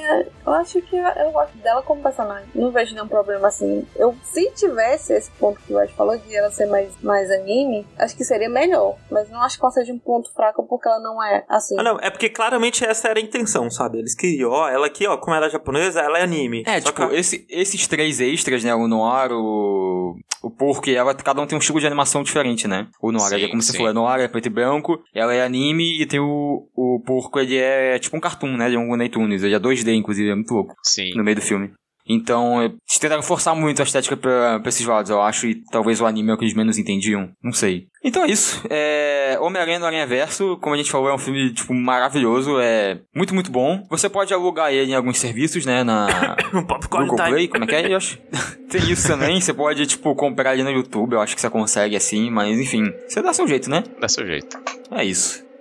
[0.54, 2.48] eu acho que eu gosto dela como personagem.
[2.56, 3.86] Não vejo nenhum problema assim.
[3.96, 7.86] Eu, se tivesse esse ponto que o Ed falou de ela ser mais, mais anime,
[7.98, 8.96] acho que seria melhor.
[9.12, 11.76] Mas não acho que ela seja um ponto fraco porque ela não é assim.
[11.80, 14.00] Ah, não, é porque claramente essa era a intenção, sabe?
[14.00, 16.64] Eles queriam, ó, ela aqui, ó, como ela é japonesa, ela é anime.
[16.66, 18.74] É, Só tipo, que- esse- esses três extras, né?
[18.76, 22.68] O Noir, o, o Porco e ela, cada um tem um estilo de animação diferente,
[22.68, 22.88] né?
[23.02, 23.78] O Noir, Sim, é como você sim.
[23.78, 27.40] falou, é Noir, é preto e branco, ela é anime e tem o, o Porco,
[27.40, 28.70] ele é tipo um cartoon, né?
[28.70, 31.14] De um Looney Tunes, ele é 2D, inclusive, é muito louco Sim.
[31.16, 31.72] no meio do filme.
[32.06, 35.64] Então, é, eles tentaram forçar muito a estética pra, pra esses lados, eu acho, e
[35.72, 37.88] talvez o anime é o que eles menos entendiam, não sei.
[38.04, 38.62] Então é isso.
[38.70, 43.00] É, Homem-Aranha no Aranha Verso, como a gente falou, é um filme, tipo, maravilhoso, é
[43.16, 43.86] muito, muito bom.
[43.90, 46.36] Você pode alugar ele em alguns serviços, né, na
[46.68, 47.36] popcorn Google time.
[47.36, 48.20] Play, como é que é, Yoshi?
[48.70, 51.96] Tem isso também, você pode, tipo, comprar ele no YouTube, eu acho que você consegue
[51.96, 53.82] assim, mas enfim, você dá seu jeito, né?
[54.00, 54.60] Dá seu jeito.
[54.92, 55.53] É isso.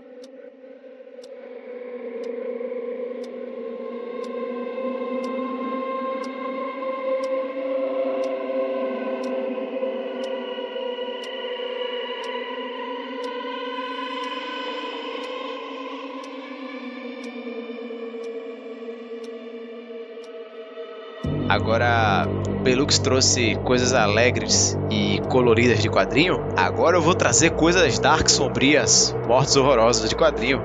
[21.52, 22.26] Agora,
[22.62, 26.42] Belux trouxe coisas alegres e coloridas de quadrinho.
[26.56, 30.62] Agora eu vou trazer coisas dark, sombrias, mortes horrorosas de quadrinho,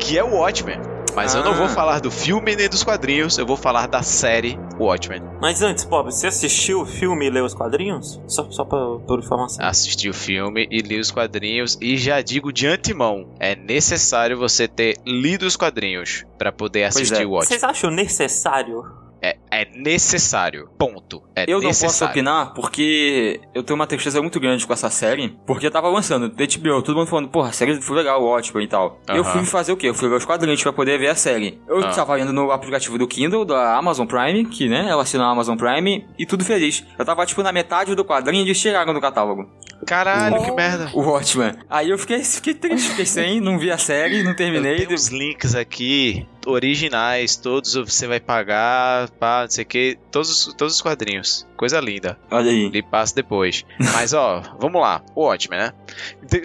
[0.00, 0.80] que é o Watchmen.
[1.14, 1.68] Mas eu não vou Ah.
[1.68, 5.22] falar do filme nem dos quadrinhos, eu vou falar da série Watchmen.
[5.40, 8.20] Mas antes, Bob, você assistiu o filme e leu os quadrinhos?
[8.26, 9.64] Só, só pra, por informação.
[9.64, 14.66] Assisti o filme e li os quadrinhos e já digo de antemão, é necessário você
[14.66, 17.24] ter lido os quadrinhos pra poder assistir é.
[17.24, 17.46] o Watchmen.
[17.60, 18.82] Vocês acham necessário?
[19.22, 20.68] É, é necessário.
[20.78, 21.22] Ponto.
[21.34, 22.12] É Eu não posso necessário.
[22.12, 26.28] opinar porque eu tenho uma tristeza muito grande com essa série, porque eu tava lançando
[26.28, 29.00] do HBO, todo mundo falando, porra, a série foi legal, ótimo e tal.
[29.08, 29.32] Eu Aham.
[29.32, 29.88] fui fazer o quê?
[29.88, 31.60] Eu fui ver os quadrinhos pra poder ver a série.
[31.68, 31.90] Eu Ah.
[31.90, 35.56] tava indo no aplicativo do Kindle, da Amazon Prime, que, né, ela assina a Amazon
[35.56, 36.84] Prime, e tudo feliz.
[36.98, 39.48] Eu tava, tipo, na metade do quadrinho e eles tiraram do catálogo.
[39.86, 40.90] Caralho, que merda.
[40.94, 41.54] O Watchman.
[41.68, 44.76] Aí eu fiquei, fiquei triste, fiquei sem, não vi a série, não Eu terminei.
[44.78, 50.30] tenho os links aqui, originais, todos você vai pagar, pá, não sei o que, todos,
[50.46, 51.46] os- todos os quadrinhos.
[51.56, 52.18] Coisa linda.
[52.30, 52.68] Olha aí.
[52.68, 53.64] Lhe passo depois.
[53.92, 55.02] Mas ó, vamos lá.
[55.14, 55.72] O Watchmen, né?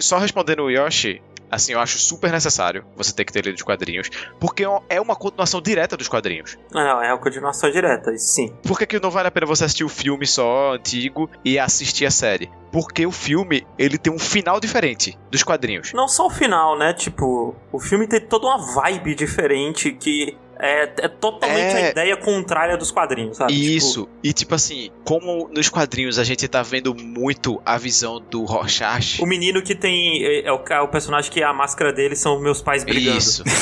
[0.00, 3.62] Só respondendo o Yoshi, assim, eu acho super necessário você ter que ter lido os
[3.62, 4.08] quadrinhos,
[4.40, 6.56] porque é uma continuação direta dos quadrinhos.
[6.72, 8.52] Não, não, é a continuação direta, isso sim.
[8.66, 12.06] Por que, que não vale a pena você assistir o filme só antigo e assistir
[12.06, 12.50] a série?
[12.72, 15.92] Porque o filme, ele tem um final diferente dos quadrinhos.
[15.92, 16.94] Não só o final, né?
[16.94, 21.86] Tipo, o filme tem toda uma vibe diferente que é, é totalmente É.
[21.86, 23.52] a ideia contrária dos quadrinhos, sabe?
[23.52, 24.08] Tipo, Isso.
[24.22, 29.20] E tipo assim, como nos quadrinhos a gente tá vendo muito a visão do Rorschach.
[29.20, 30.24] o menino que tem.
[30.24, 33.18] É, é o, o personagem que a máscara dele são meus pais brigando.
[33.18, 33.42] Isso.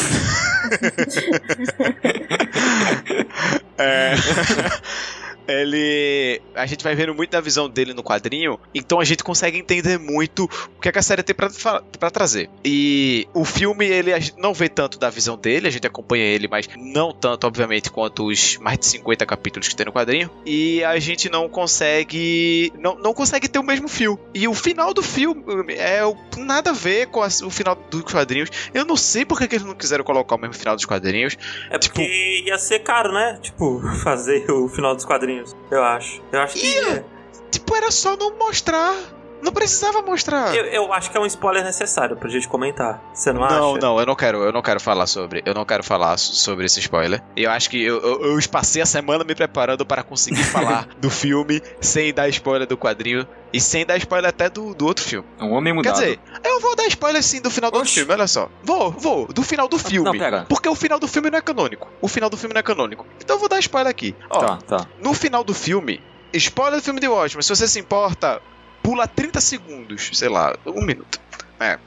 [3.79, 4.15] é.
[5.53, 6.41] Ele.
[6.55, 9.99] A gente vai vendo muito da visão dele no quadrinho, então a gente consegue entender
[9.99, 10.45] muito
[10.77, 12.49] o que, é que a série tem pra trazer.
[12.65, 16.25] E o filme, ele a gente não vê tanto da visão dele, a gente acompanha
[16.25, 20.31] ele, mas não tanto, obviamente, quanto os mais de 50 capítulos que tem no quadrinho.
[20.45, 22.73] E a gente não consegue.
[22.79, 24.19] Não, não consegue ter o mesmo fio.
[24.35, 25.43] E o final do filme
[25.75, 26.01] é
[26.39, 28.51] nada a ver com as- o final dos quadrinhos.
[28.75, 31.37] Eu não sei porque que eles não quiseram colocar o mesmo final dos quadrinhos.
[31.71, 33.39] É porque ia ser caro, né?
[33.43, 35.40] Tipo, fazer o final dos quadrinhos.
[35.71, 36.23] Eu acho.
[36.33, 36.67] Eu acho que.
[36.67, 37.05] ia.
[37.51, 38.95] Tipo, era só não mostrar.
[39.43, 40.55] Não precisava mostrar.
[40.55, 43.03] Eu, eu acho que é um spoiler necessário pra gente comentar.
[43.15, 43.81] Você não, Não, acha?
[43.87, 46.67] não, eu não quero, eu não quero falar sobre, eu não quero falar so- sobre
[46.67, 47.23] esse spoiler.
[47.37, 51.09] Eu acho que eu, eu, eu passei a semana me preparando para conseguir falar do
[51.11, 55.27] filme sem dar spoiler do quadrinho e sem dar spoiler até do, do outro filme.
[55.41, 55.95] Um homem Quer mudado.
[55.95, 58.01] dizer, eu vou dar spoiler sim do final do outro Oxi.
[58.01, 58.49] filme, olha só.
[58.63, 60.05] Vou, vou, do final do filme.
[60.11, 60.47] Não, pera.
[60.49, 61.89] Porque o final do filme não é canônico.
[62.01, 63.07] O final do filme não é canônico.
[63.23, 64.15] Então eu vou dar spoiler aqui.
[64.29, 64.87] Ó, Tá, tá.
[65.03, 66.01] no final do filme,
[66.33, 68.41] spoiler do filme de Watchmen, se você se importa,
[68.83, 71.21] pula 30 segundos, sei lá, um minuto.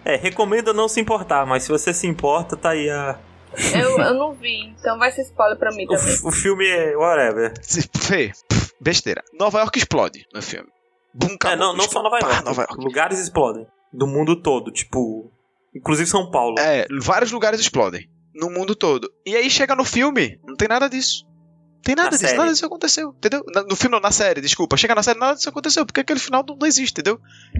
[0.05, 3.17] É, recomendo não se importar, mas se você se importa, tá aí a.
[3.73, 6.17] Eu, eu não vi, então vai ser spoiler pra mim O, também.
[6.23, 7.53] o filme é whatever.
[7.99, 8.31] Fê,
[8.79, 9.23] besteira.
[9.39, 10.67] Nova York explode no filme.
[11.13, 12.45] Bum, É, não, não só Nova Pá, York.
[12.45, 12.75] Nova York.
[12.83, 13.67] Lugares explodem.
[13.91, 15.31] Do mundo todo, tipo.
[15.75, 16.55] Inclusive São Paulo.
[16.59, 18.07] É, vários lugares explodem.
[18.33, 19.11] No mundo todo.
[19.25, 21.23] E aí chega no filme, não tem nada disso.
[21.83, 22.37] Tem nada Na disso, série.
[22.37, 23.43] nada disso aconteceu, entendeu?
[23.69, 24.77] No filme, não, na série, desculpa.
[24.77, 27.19] Chega na série, nada disso aconteceu, porque aquele final não, não existe, entendeu?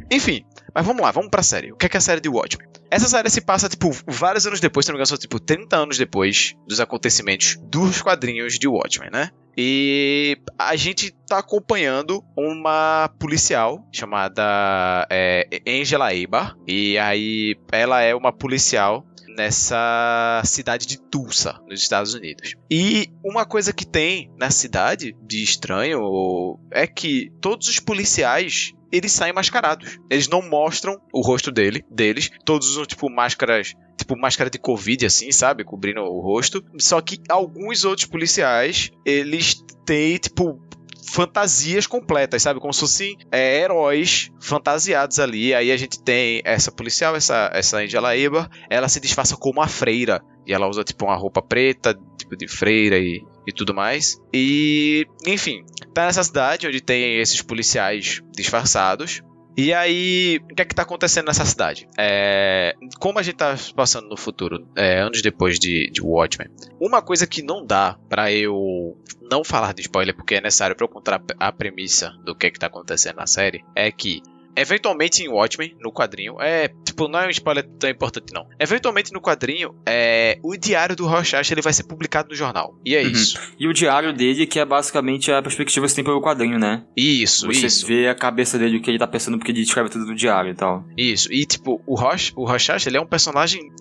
[0.10, 1.72] Enfim, mas vamos lá, vamos pra série.
[1.72, 2.68] O que é, que é a série de Watchmen?
[2.90, 5.76] Essa série se passa, tipo, vários anos depois, se não me engano, são, tipo, 30
[5.76, 9.30] anos depois dos acontecimentos dos quadrinhos de Watchmen, né?
[9.58, 16.56] E a gente tá acompanhando uma policial chamada é, Angela Eibar.
[16.68, 19.06] E aí ela é uma policial
[19.36, 22.56] nessa cidade de Tulsa, nos Estados Unidos.
[22.70, 29.12] E uma coisa que tem na cidade de estranho é que todos os policiais eles
[29.12, 30.00] saem mascarados.
[30.08, 32.30] Eles não mostram o rosto dele, deles.
[32.46, 33.74] Todos usam, tipo, máscaras.
[33.98, 35.64] Tipo, máscara de Covid, assim, sabe?
[35.64, 36.64] Cobrindo o rosto.
[36.78, 40.62] Só que alguns outros policiais, eles têm, tipo,
[41.08, 42.60] fantasias completas, sabe?
[42.60, 45.54] Como se fossem é, heróis fantasiados ali.
[45.54, 49.68] Aí a gente tem essa policial, essa, essa Angela Eber, ela se disfarça como a
[49.68, 50.24] freira.
[50.46, 54.18] E ela usa, tipo, uma roupa preta, tipo de freira e, e tudo mais.
[54.34, 59.22] E, enfim, tá nessa cidade onde tem esses policiais disfarçados.
[59.56, 61.88] E aí, o que é que tá acontecendo nessa cidade?
[61.98, 66.50] É, como a gente tá passando no futuro, é, anos depois de, de Watchmen,
[66.80, 70.86] uma coisa que não dá para eu não falar de spoiler, porque é necessário pra
[70.86, 74.24] eu contar a premissa do que é que tá acontecendo na série, é que
[74.56, 76.70] Eventualmente em Watchmen, no quadrinho, é.
[76.86, 78.48] Tipo, não é um spoiler tão importante, não.
[78.60, 80.38] Eventualmente no quadrinho, é.
[80.44, 82.78] O diário do Rorschach ele vai ser publicado no jornal.
[82.86, 83.10] E é uhum.
[83.10, 83.40] isso.
[83.60, 86.84] E o diário dele, que é basicamente a perspectiva que você tem pelo quadrinho, né?
[86.96, 87.86] Isso, você isso.
[87.86, 90.16] Você vê a cabeça dele, o que ele tá pensando, porque ele escreve tudo no
[90.16, 90.86] diário e tal.
[90.98, 91.32] Isso.
[91.32, 93.72] E, tipo, o Rosh, o Rorschach, ele é um personagem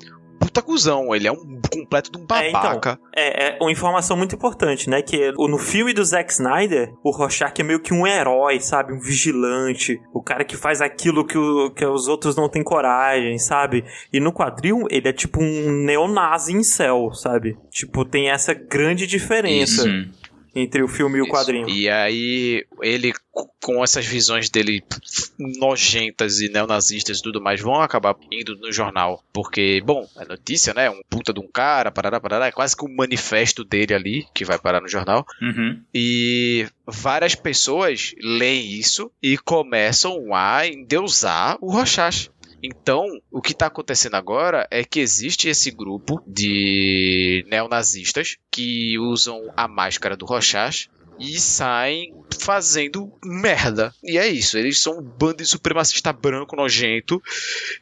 [0.43, 2.99] puta cuzão, ele é um completo de um babaca.
[3.15, 5.01] É, então, é, é uma informação muito importante, né?
[5.01, 8.93] Que no filme do Zack Snyder, o Rorschach é meio que um herói, sabe?
[8.93, 13.39] Um vigilante, o cara que faz aquilo que, o, que os outros não têm coragem,
[13.39, 13.85] sabe?
[14.13, 17.57] E no quadril, ele é tipo um neonazi em céu, sabe?
[17.71, 19.89] Tipo, tem essa grande diferença.
[19.89, 20.22] Isso
[20.55, 21.69] entre o filme e o quadrinho.
[21.69, 23.13] E aí ele
[23.63, 24.83] com essas visões dele
[25.39, 30.75] nojentas e neonazistas e tudo mais vão acabar indo no jornal, porque bom, é notícia,
[30.75, 30.91] né?
[30.91, 34.45] Um puta de um cara, parará, parará, é quase que um manifesto dele ali que
[34.45, 35.25] vai parar no jornal.
[35.41, 35.81] Uhum.
[35.95, 42.31] E várias pessoas leem isso e começam a endeusar o Rochas.
[42.63, 49.53] Então, o que está acontecendo agora é que existe esse grupo de neonazistas que usam
[49.57, 50.89] a máscara do Rochas
[51.19, 53.95] e saem fazendo merda.
[54.03, 57.23] E é isso, eles são um bando de supremacista branco nojento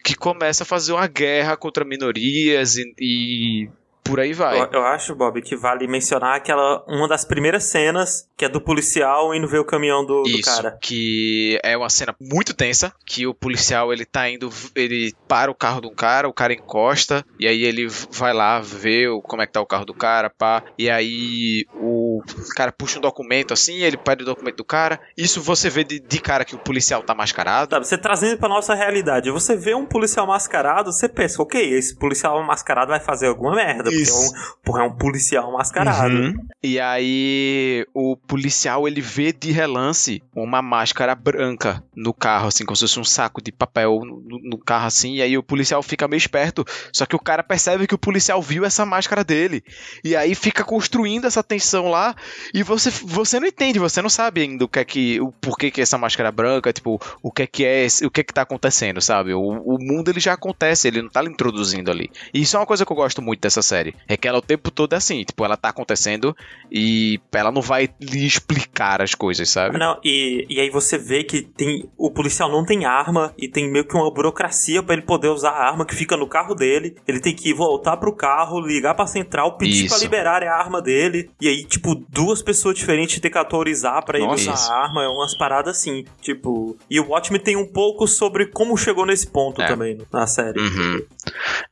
[0.05, 3.71] que começa a fazer uma guerra contra minorias e, e
[4.11, 4.61] por aí vai.
[4.61, 8.61] Eu, eu, acho, Bob, que vale mencionar aquela uma das primeiras cenas que é do
[8.61, 10.79] policial indo ver o caminhão do, Isso, do cara.
[10.81, 15.55] que é uma cena muito tensa, que o policial ele tá indo, ele para o
[15.55, 19.47] carro de um cara, o cara encosta e aí ele vai lá ver como é
[19.47, 22.23] que tá o carro do cara, pá, e aí o
[22.57, 24.99] cara puxa um documento assim, ele pede o documento do cara.
[25.17, 27.69] Isso você vê de, de cara que o policial tá mascarado.
[27.69, 31.95] Tá, você trazendo pra nossa realidade, você vê um policial mascarado, você pensa, ok, esse
[31.95, 34.33] policial mascarado vai fazer alguma merda, Isso.
[34.33, 36.15] porque é um, porra, é um policial mascarado.
[36.15, 36.35] Uhum.
[36.63, 42.77] E aí o policial ele vê de relance uma máscara branca no carro, assim, como
[42.77, 46.09] se fosse um saco de papel no, no, carro, assim, e aí o policial fica
[46.09, 49.63] meio esperto, só que o cara percebe que o policial viu essa máscara dele,
[50.05, 52.15] e aí fica construindo essa tensão lá,
[52.55, 55.71] e você, você não entende, você não sabe ainda o que é que, o porquê
[55.71, 58.33] que essa máscara é branca, tipo, o que é que é, o que é que
[58.33, 59.35] tá acontecendo, sabe?
[59.35, 62.11] O, o mundo ele já acontece, ele não tá introduzindo ali.
[62.33, 64.43] E isso é uma coisa que eu gosto muito dessa série, é que ela o
[64.43, 66.37] tempo todo é assim, tipo, ela tá acontecendo
[66.71, 69.79] e ela não vai lhe explicar as coisas, sabe?
[69.79, 73.71] Não, e, e aí você vê que tem o policial não tem arma e tem
[73.71, 76.97] meio que uma burocracia para ele poder usar a arma que fica no carro dele.
[77.07, 81.31] Ele tem que voltar pro carro, ligar pra central, pedir para liberar a arma dele.
[81.41, 84.73] E aí, tipo, duas pessoas diferentes ter que autorizar pra ele Nossa, usar isso.
[84.73, 85.05] a arma.
[85.05, 86.05] É umas paradas assim.
[86.21, 86.77] Tipo.
[86.89, 89.67] E o Watchmen tem um pouco sobre como chegou nesse ponto é.
[89.67, 90.61] também na série.
[90.61, 91.03] Uhum.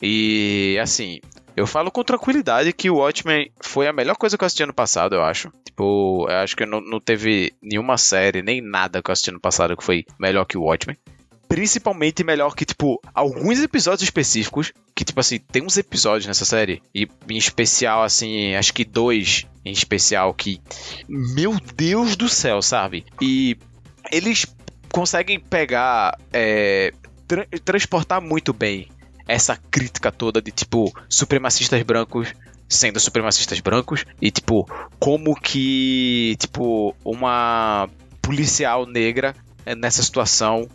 [0.00, 1.20] E assim,
[1.58, 4.72] eu falo com tranquilidade que o Watchmen foi a melhor coisa que eu assisti ano
[4.72, 5.52] passado, eu acho.
[5.64, 9.40] Tipo, eu acho que não, não teve nenhuma série, nem nada que eu assisti ano
[9.40, 10.96] passado que foi melhor que o Watchmen
[11.48, 14.70] principalmente melhor que, tipo, alguns episódios específicos.
[14.94, 16.82] Que, tipo assim, tem uns episódios nessa série.
[16.94, 20.60] E em especial, assim, acho que dois em especial que.
[21.08, 23.06] Meu Deus do céu, sabe?
[23.18, 23.56] E
[24.12, 24.44] eles
[24.92, 26.18] conseguem pegar.
[26.30, 26.92] É,
[27.26, 28.88] tra transportar muito bem
[29.28, 32.34] essa crítica toda de tipo supremacistas brancos
[32.68, 34.68] sendo supremacistas brancos e tipo
[34.98, 37.88] como que tipo uma
[38.20, 39.34] policial negra
[39.76, 40.68] nessa situação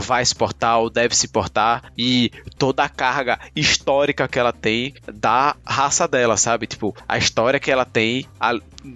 [0.00, 4.94] vai se portar ou deve se portar e toda a carga histórica que ela tem
[5.12, 6.66] da raça dela, sabe?
[6.66, 8.54] Tipo, a história que ela tem, a,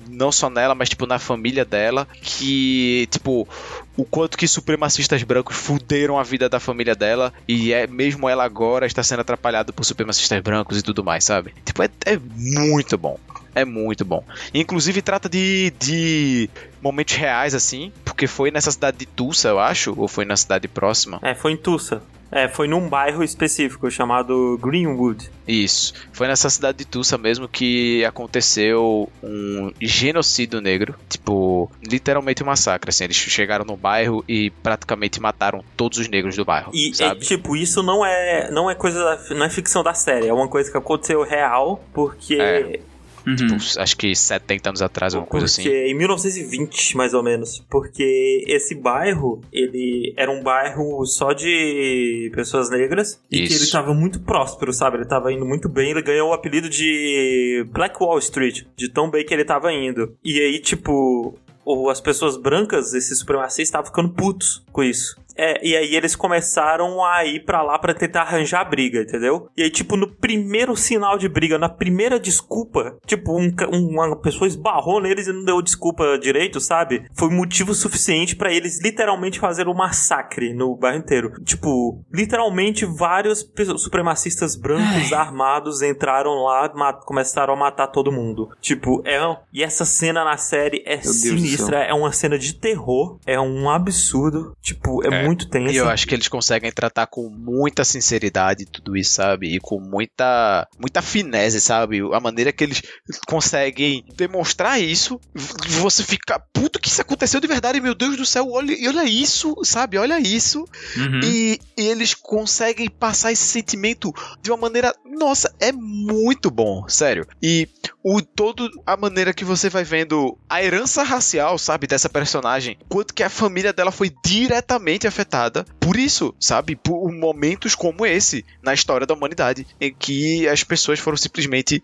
[0.09, 3.49] não só nela, mas tipo na família dela, que tipo
[3.97, 8.45] o quanto que supremacistas brancos fuderam a vida da família dela e é mesmo ela
[8.45, 11.55] agora está sendo atrapalhada por supremacistas brancos e tudo mais, sabe?
[11.65, 13.19] Tipo, é, é muito bom.
[13.55, 14.25] É muito bom.
[14.55, 16.49] Inclusive trata de, de
[16.81, 20.67] momentos reais, assim, porque foi nessa cidade de Tulsa, eu acho, ou foi na cidade
[20.69, 21.19] próxima.
[21.23, 22.03] É, foi em Tulsa.
[22.35, 25.29] É, foi num bairro específico chamado Greenwood.
[25.47, 25.93] Isso.
[26.15, 30.95] Foi nessa cidade de Tulsa mesmo que aconteceu um genocídio negro.
[31.11, 32.89] Tipo, literalmente um massacre.
[32.89, 36.71] Assim, eles chegaram no bairro e praticamente mataram todos os negros do bairro.
[36.75, 40.27] E é, tipo, isso não é, não é coisa, da- não é ficção da série,
[40.29, 42.81] é uma coisa que aconteceu real, porque É.
[43.27, 43.37] Uhum.
[43.37, 45.79] Tipo, acho que 70 anos atrás, alguma coisa porque assim.
[45.91, 52.71] em 1920, mais ou menos, porque esse bairro, ele era um bairro só de pessoas
[52.71, 53.65] negras e que Isso.
[53.65, 54.97] ele tava muito próspero, sabe?
[54.99, 59.11] Ele tava indo muito bem, ele ganhou o apelido de Black Wall Street, de tão
[59.11, 60.15] bem que ele tava indo.
[60.25, 65.17] E aí, tipo, o- as pessoas brancas, esses supremacistas, estavam ficando putos com isso.
[65.37, 69.49] É, e aí eles começaram a ir pra lá pra tentar arranjar briga, entendeu?
[69.57, 74.49] E aí, tipo, no primeiro sinal de briga, na primeira desculpa, tipo, um uma pessoa
[74.49, 77.05] esbarrou neles e não deu desculpa direito, sabe?
[77.15, 81.33] Foi motivo suficiente pra eles literalmente fazerem um massacre no bairro inteiro.
[81.45, 83.45] Tipo, literalmente vários
[83.79, 86.69] supremacistas brancos armados entraram lá,
[87.05, 88.49] começaram a matar todo mundo.
[88.61, 89.27] Tipo, é.
[89.27, 93.39] um- E essa cena na série é do sinistra, é uma cena de terror, é
[93.39, 94.53] um absurdo.
[94.63, 95.22] Tipo, é, É.
[95.27, 95.73] muito tensa.
[95.73, 99.55] E eu acho que eles conseguem tratar com muita sinceridade tudo isso, sabe?
[99.55, 102.01] E com muita muita finesse, sabe?
[102.13, 102.83] A maneira que eles
[103.27, 105.21] conseguem demonstrar isso,
[105.69, 109.55] você fica puto que isso aconteceu de verdade, meu Deus do céu, olha, olha isso,
[109.65, 109.99] sabe?
[109.99, 110.65] Olha isso.
[110.97, 111.21] Uhum.
[111.25, 117.27] E, e eles conseguem passar esse sentimento de uma maneira, nossa, é muito bom, sério.
[117.43, 117.69] E
[118.03, 123.15] o todo a maneira que você vai vendo a herança racial, sabe, dessa personagem, quanto
[123.15, 128.73] que a família dela foi diretamente afetada por isso, sabe, por momentos como esse na
[128.73, 131.83] história da humanidade, em que as pessoas foram simplesmente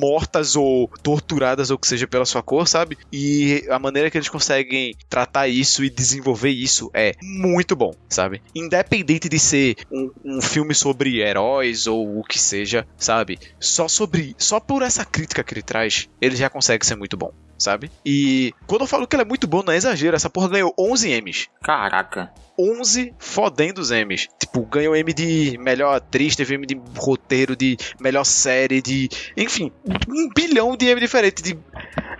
[0.00, 2.96] mortas ou torturadas ou que seja pela sua cor, sabe?
[3.12, 8.40] E a maneira que eles conseguem tratar isso e desenvolver isso é muito bom, sabe?
[8.54, 13.38] Independente de ser um, um filme sobre heróis ou o que seja, sabe?
[13.58, 17.32] Só sobre, só por essa crítica que ele traz, ele já consegue ser muito bom.
[17.58, 17.90] Sabe?
[18.06, 20.14] E quando eu falo que ele é muito bom, não é exagero.
[20.14, 21.48] Essa porra ganhou 11 M's.
[21.62, 22.32] Caraca.
[22.58, 24.28] 11 fodendos M's.
[24.38, 29.08] Tipo, ganhou M de melhor atriz, teve M de roteiro, de melhor série, de.
[29.36, 29.72] Enfim,
[30.08, 31.42] um bilhão de M diferente.
[31.42, 31.58] De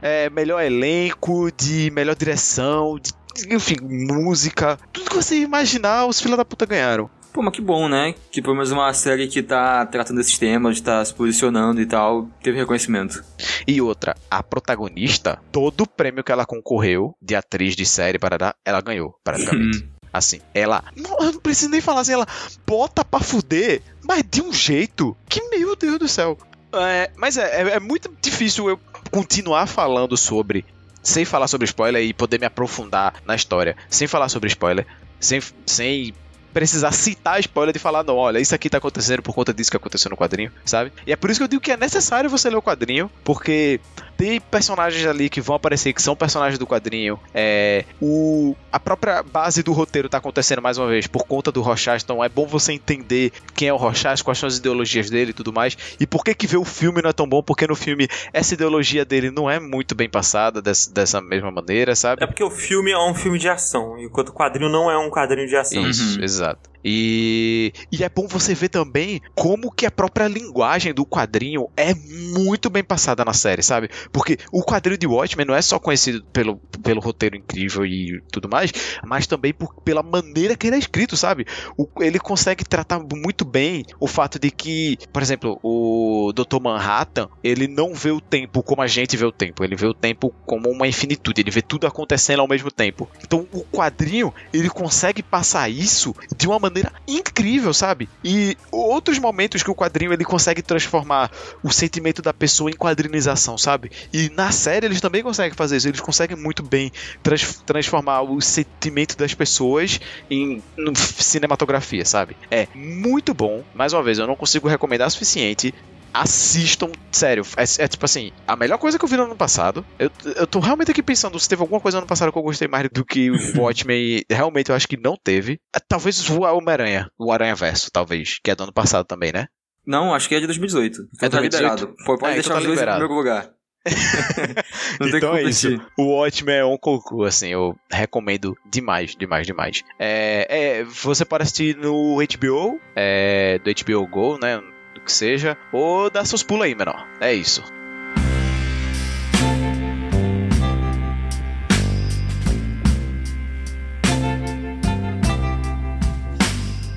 [0.01, 3.13] é, melhor elenco, de melhor direção, de.
[3.51, 4.79] Enfim, música.
[4.93, 7.11] Tudo que você imaginar, os filha da puta ganharam.
[7.33, 8.15] Pô, mas que bom, né?
[8.31, 12.29] Que pelo menos uma série que tá tratando esses temas, tá se posicionando e tal,
[12.43, 13.23] teve reconhecimento.
[13.67, 18.55] E outra, a protagonista, todo o prêmio que ela concorreu de atriz de série, para
[18.65, 19.89] ela ganhou, praticamente.
[20.13, 20.83] Assim, ela.
[20.97, 22.27] Não, eu não preciso nem falar assim, ela
[22.67, 26.37] bota pra fuder, mas de um jeito que, meu Deus do céu.
[26.73, 30.65] É, mas é, é, é muito difícil eu continuar falando sobre.
[31.03, 33.77] Sem falar sobre spoiler e poder me aprofundar na história.
[33.89, 34.87] Sem falar sobre spoiler.
[35.21, 36.15] Sem, sem
[36.59, 39.77] precisar citar spoiler de falar, não, olha, isso aqui tá acontecendo por conta disso que
[39.77, 40.93] aconteceu no quadrinho, sabe?
[41.07, 43.81] E é por isso que eu digo que é necessário você ler o quadrinho, porque
[44.17, 47.17] tem personagens ali que vão aparecer que são personagens do quadrinho.
[47.33, 51.63] É, o, a própria base do roteiro tá acontecendo mais uma vez por conta do
[51.63, 55.31] Rochas, então é bom você entender quem é o Rochas, quais são as ideologias dele
[55.31, 55.79] e tudo mais.
[56.01, 57.41] E por que que ver o filme não é tão bom?
[57.41, 61.95] Porque no filme essa ideologia dele não é muito bem passada dessa, dessa mesma maneira,
[61.95, 62.25] sabe?
[62.25, 65.09] É porque o filme é um filme de ação, enquanto o quadrinho não é um
[65.09, 65.89] quadrinho de ação.
[65.89, 66.25] Isso, Uhum.
[66.51, 66.71] Exato.
[66.85, 71.95] E, e é bom você ver também como que a própria linguagem do quadrinho é
[71.95, 73.89] muito bem passada na série, sabe?
[74.13, 78.49] Porque o quadrinho de Watchmen não é só conhecido pelo, pelo roteiro incrível e tudo
[78.49, 78.71] mais,
[79.05, 81.45] mas também por, pela maneira que ele é escrito, sabe?
[81.77, 86.61] O- ele consegue tratar muito bem o fato de que, por exemplo, o Dr.
[86.61, 89.95] Manhattan, ele não vê o tempo como a gente vê o tempo, ele vê o
[89.95, 93.09] tempo como uma infinitude, ele vê tudo acontecendo ao mesmo tempo.
[93.25, 96.68] Então o quadrinho, ele consegue passar isso de uma maneira
[97.07, 98.09] incrível, sabe?
[98.25, 101.31] E outros momentos que o quadrinho ele consegue transformar
[101.63, 103.91] o sentimento da pessoa em quadrinização, sabe?
[104.13, 106.91] E na série eles também conseguem fazer isso, eles conseguem muito bem
[107.23, 109.99] trans- transformar o sentimento das pessoas
[110.31, 110.63] em
[110.95, 112.37] cinematografia, sabe?
[112.51, 113.65] É muito bom.
[113.73, 115.73] Mais uma vez, eu não consigo recomendar o suficiente.
[116.13, 119.85] Assistam, sério, é, é tipo assim, a melhor coisa que eu vi no ano passado.
[119.99, 122.43] Eu, eu tô realmente aqui pensando se teve alguma coisa no ano passado que eu
[122.43, 123.97] gostei mais do que o Watchmen.
[123.99, 125.61] e realmente eu acho que não teve.
[125.75, 129.47] É, Talvez o Homem-Aranha, o Aranha Verso, talvez, que é do ano passado também, né?
[129.87, 131.09] Não, acho que é de 2018.
[131.15, 131.71] Então É tá 2018?
[131.81, 131.97] liberado.
[132.05, 132.99] Pô, pode É, então deixar tá os dois liberado.
[132.99, 133.51] em primeiro lugar.
[135.01, 135.81] não tem então é isso.
[135.97, 139.83] O Watchmen é um concurso, assim, eu recomendo demais, demais, demais.
[139.99, 140.47] É,
[140.81, 144.61] é, você pode assistir no HBO, é, do HBO Go, né?
[145.09, 147.09] Que seja, ou dá seus pulos aí, menor.
[147.19, 147.65] É isso.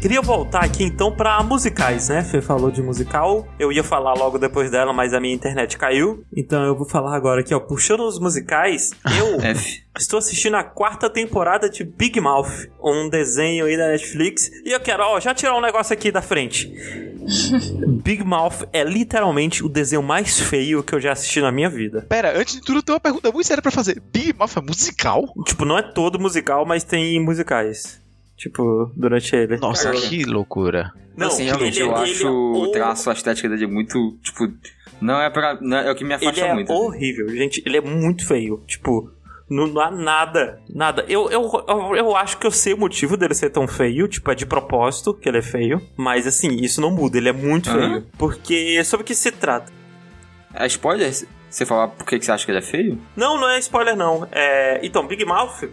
[0.02, 2.24] Queria voltar aqui então pra musicais, né?
[2.24, 3.48] Fê falou de musical.
[3.60, 6.26] Eu ia falar logo depois dela, mas a minha internet caiu.
[6.36, 7.60] Então eu vou falar agora aqui, ó.
[7.60, 9.84] Puxando os musicais, eu F.
[10.00, 14.50] estou assistindo a quarta temporada de Big Mouth, um desenho aí da Netflix.
[14.66, 16.74] E eu quero, ó, já tirar um negócio aqui da frente.
[18.04, 22.08] Big Mouth é literalmente o desenho mais feio que eu já assisti na minha vida.
[22.10, 24.02] Pera, antes de tudo, eu tenho uma pergunta muito séria pra fazer.
[24.12, 25.32] Big Mouth é musical?
[25.46, 28.01] Tipo, não é todo musical, mas tem musicais.
[28.42, 29.58] Tipo, durante ele.
[29.58, 30.08] Nossa, Caramba.
[30.08, 30.92] que loucura.
[31.16, 34.52] Não, assim, realmente, ele- eu ele acho é o traço, a estética dele muito, tipo...
[35.00, 35.60] Não é pra...
[35.62, 36.72] Não é, é o que me Ele afasta é muito.
[36.74, 36.82] assim.
[36.82, 37.62] horrível, gente.
[37.66, 38.64] Ele é muito feio.
[38.68, 39.12] Tipo,
[39.50, 40.60] não, não há nada.
[40.74, 41.06] Nada.
[41.08, 44.08] Eu, eu, eu, eu acho que eu sei o motivo dele ser tão feio.
[44.08, 45.80] Tipo, é de propósito que ele é feio.
[45.98, 47.18] Mas assim, isso não muda.
[47.18, 47.80] Ele é muito Aham.
[47.80, 48.06] feio.
[48.18, 49.72] Porque sobre o que se trata?
[50.54, 51.12] É spoiler?
[51.50, 53.00] Você falar por que que você acha que ele é feio?
[53.16, 54.28] Não, não é spoiler, não.
[54.32, 54.80] É...
[54.84, 55.68] Então, Big Mouth.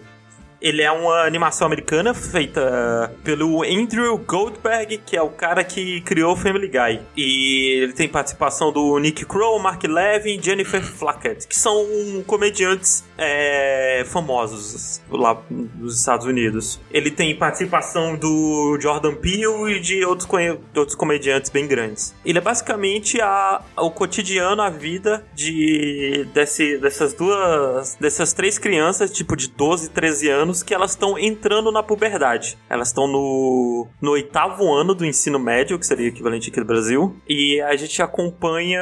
[0.60, 6.36] Ele é uma animação americana feita pelo Andrew Goldberg, que é o cara que criou
[6.36, 7.00] Family Guy.
[7.16, 11.86] E ele tem participação do Nick Kroll, Mark Levin Jennifer Flackett, que são
[12.26, 16.80] comediantes é, famosos lá nos Estados Unidos.
[16.90, 22.14] Ele tem participação do Jordan Peele e de outros, de outros comediantes bem grandes.
[22.24, 29.10] Ele é basicamente a, o cotidiano, a vida de desse, dessas duas, dessas três crianças,
[29.10, 32.58] tipo de 12, 13 anos, que elas estão entrando na puberdade.
[32.68, 37.16] Elas estão no, no oitavo ano do ensino médio, que seria equivalente aqui do Brasil,
[37.28, 38.80] e a gente acompanha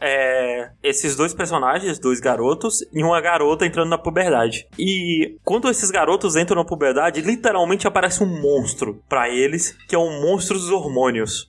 [0.00, 4.66] é, esses dois personagens, dois garotos, e uma garota entrando na puberdade.
[4.78, 9.98] E quando esses garotos entram na puberdade, literalmente aparece um monstro pra eles, que é
[9.98, 11.48] um monstro dos hormônios.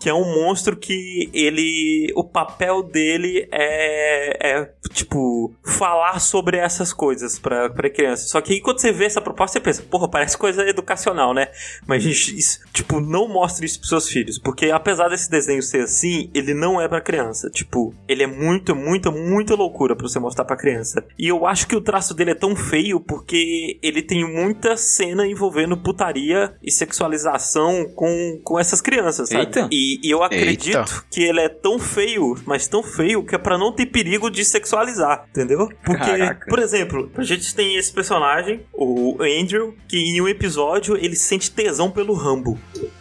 [0.00, 2.12] que é um monstro que ele.
[2.14, 4.52] O papel dele é.
[4.60, 8.28] é tipo, falar sobre essas coisas pra, pra criança.
[8.28, 11.48] Só que aí quando você vê essa proposta, você pensa, porra, parece coisa educacional, né?
[11.86, 14.38] Mas, gente, isso, tipo, não mostre isso pros seus filhos.
[14.38, 17.50] Porque apesar desse desenho ser assim, ele não é pra criança.
[17.50, 21.04] Tipo, ele é muito, muito, muita loucura pra você mostrar pra criança.
[21.18, 25.26] E eu acho que o traço dele é tão feio porque ele tem muita cena
[25.26, 29.44] envolvendo putaria e sexualização com, com essas crianças, sabe?
[29.44, 29.68] Eita.
[29.70, 31.04] E, e eu acredito Eita.
[31.10, 34.44] que ele é tão feio, mas tão feio que é pra não ter perigo de
[34.44, 35.68] sexualizar, entendeu?
[35.84, 36.46] Porque, Caraca.
[36.48, 38.85] por exemplo, a gente tem esse personagem, o
[39.20, 42.58] Andrew, que em um episódio ele sente tesão pelo Rambo.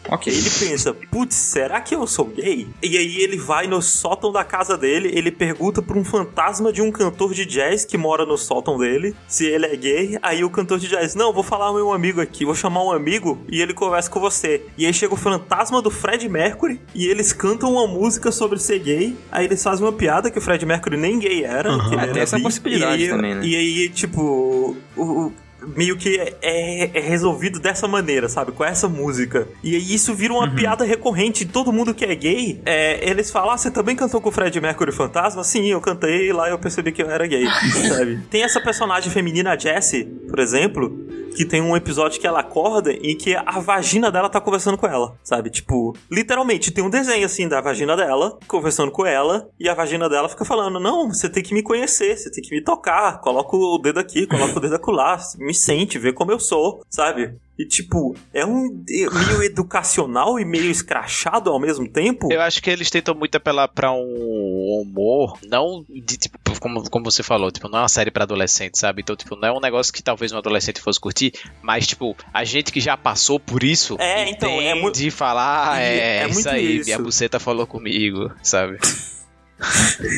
[0.10, 0.32] Ok.
[0.32, 2.68] Ele pensa, putz, será que eu sou gay?
[2.84, 6.82] E aí ele vai no sótão da casa dele, ele pergunta pra um fantasma de
[6.82, 10.18] um cantor de jazz que mora no sótão dele se ele é gay.
[10.22, 12.92] Aí o cantor de jazz, não, vou falar ao meu amigo aqui, vou chamar um
[12.92, 14.64] amigo e ele conversa com você.
[14.78, 18.80] E aí chega o fantasma do Fred Mercury e eles cantam uma música sobre ser
[18.80, 19.16] gay.
[19.32, 21.76] Aí eles fazem uma piada que o Fred Mercury nem gay era.
[21.80, 22.44] que ele É, era essa bi.
[22.44, 23.46] possibilidade E aí- também, né?
[23.46, 25.34] E aí, tipo, o- o-
[25.76, 28.52] meio que é, é resolvido dessa maneira, sabe?
[28.52, 29.48] Com essa música.
[29.64, 31.46] E aí isso vira uma piada recorrente.
[31.46, 34.60] Todo mundo que é gay, é, eles falam: ah, você também cantou com o Fred
[34.60, 35.44] Mercury Fantasma?
[35.44, 37.46] Sim, eu cantei lá eu percebi que eu era gay,
[37.90, 38.22] sabe?
[38.30, 41.06] Tem essa personagem feminina, a Jessie, por exemplo,
[41.36, 44.88] que tem um episódio que ela acorda e que a vagina dela tá conversando com
[44.88, 45.50] ela, sabe?
[45.50, 50.08] Tipo, literalmente tem um desenho assim da vagina dela conversando com ela e a vagina
[50.10, 53.56] dela fica falando: Não, você tem que me conhecer, você tem que me tocar, coloca
[53.56, 57.34] o dedo aqui, coloca o dedo acolá, me sente, vê como eu sou, sabe?
[57.58, 62.32] E tipo, é um é meio educacional e meio escrachado ao mesmo tempo.
[62.32, 67.06] Eu acho que eles tentam muito apelar pra um humor, não de tipo, como, como
[67.06, 69.02] você falou, tipo, não é uma série pra adolescente, sabe?
[69.02, 71.32] Então, tipo, não é um negócio que talvez um adolescente fosse curtir,
[71.62, 75.10] mas, tipo, a gente que já passou por isso É, então, é entende mu- de
[75.10, 76.86] falar, E é, é isso muito aí, isso.
[76.86, 78.78] minha buceta falou comigo, sabe?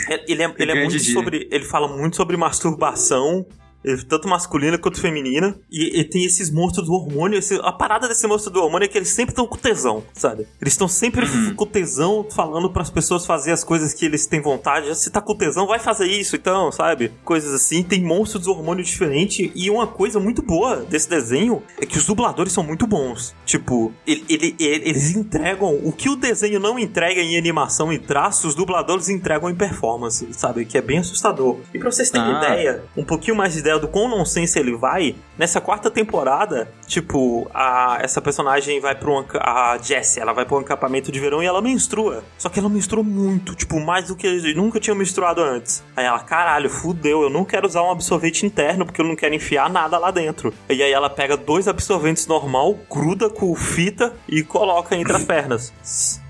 [0.09, 1.13] É- Ele é, ele é muito dia.
[1.13, 1.47] sobre.
[1.51, 3.45] Ele fala muito sobre masturbação.
[3.88, 5.55] Ele- Tanto masculina quanto feminina.
[5.71, 7.38] E, e tem esses monstros do hormônio.
[7.39, 10.47] esse- a parada desse monstro do hormônio é que eles sempre estão com tesão, sabe?
[10.61, 11.55] Eles estão sempre Uhum.
[11.55, 14.93] com tesão, falando pras pessoas fazer as coisas que eles têm vontade.
[14.97, 17.11] Se tá com tesão, vai fazer isso então, sabe?
[17.23, 17.83] Coisas assim.
[17.83, 19.51] Tem monstros do hormônio diferente.
[19.55, 23.35] E uma coisa muito boa desse desenho é que os dubladores são muito bons.
[23.45, 27.99] Tipo, ele- ele- ele- eles entregam o que o desenho não entrega em animação e
[27.99, 30.65] traço, os dubladores entregam em performance, sabe?
[30.65, 31.57] Que é bem assustador.
[31.73, 32.38] E pra vocês terem Ah.
[32.38, 37.49] ideia, um pouquinho mais de ideia do quão nonsense ele vai, nessa quarta temporada, tipo,
[37.53, 41.41] a, essa personagem vai pra um, a Jessie, ela vai pra um acampamento de verão
[41.41, 42.23] e ela menstrua.
[42.38, 45.84] Só que ela menstrua muito, tipo, mais do que nunca tinha menstruado antes.
[45.95, 49.36] Aí ela, caralho, fudeu, eu não quero usar um absorvente interno porque eu não quero
[49.36, 50.53] enfiar nada lá dentro.
[50.69, 55.73] E aí ela pega dois absorventes normal, gruda com fita e coloca entre as pernas.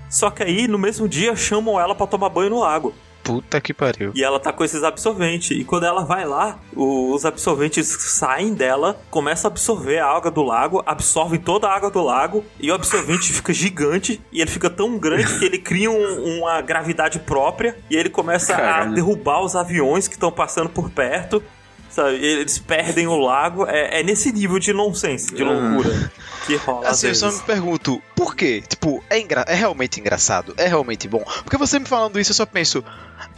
[0.08, 2.94] Só que aí, no mesmo dia, chamam ela pra tomar banho no lago.
[3.28, 4.10] Puta que pariu.
[4.14, 5.50] E ela tá com esses absorventes.
[5.50, 10.42] E quando ela vai lá, os absorventes saem dela, começa a absorver a água do
[10.42, 14.70] lago, absorve toda a água do lago, e o absorvente fica gigante, e ele fica
[14.70, 18.94] tão grande que ele cria um- uma gravidade própria, e ele começa a Caralho.
[18.94, 21.42] derrubar os aviões que estão passando por perto.
[21.90, 22.16] Sabe?
[22.24, 23.66] Eles perdem o lago.
[23.66, 25.46] É, é nesse nível de nonsense, de Ah.
[25.50, 26.12] loucura
[26.46, 26.86] que rola.
[26.88, 28.62] Assim, eu só me pergunto, por quê?
[28.68, 30.52] Tipo, é, engra- é realmente engraçado?
[30.58, 31.24] É realmente bom?
[31.42, 32.84] Porque você me falando isso, eu só penso,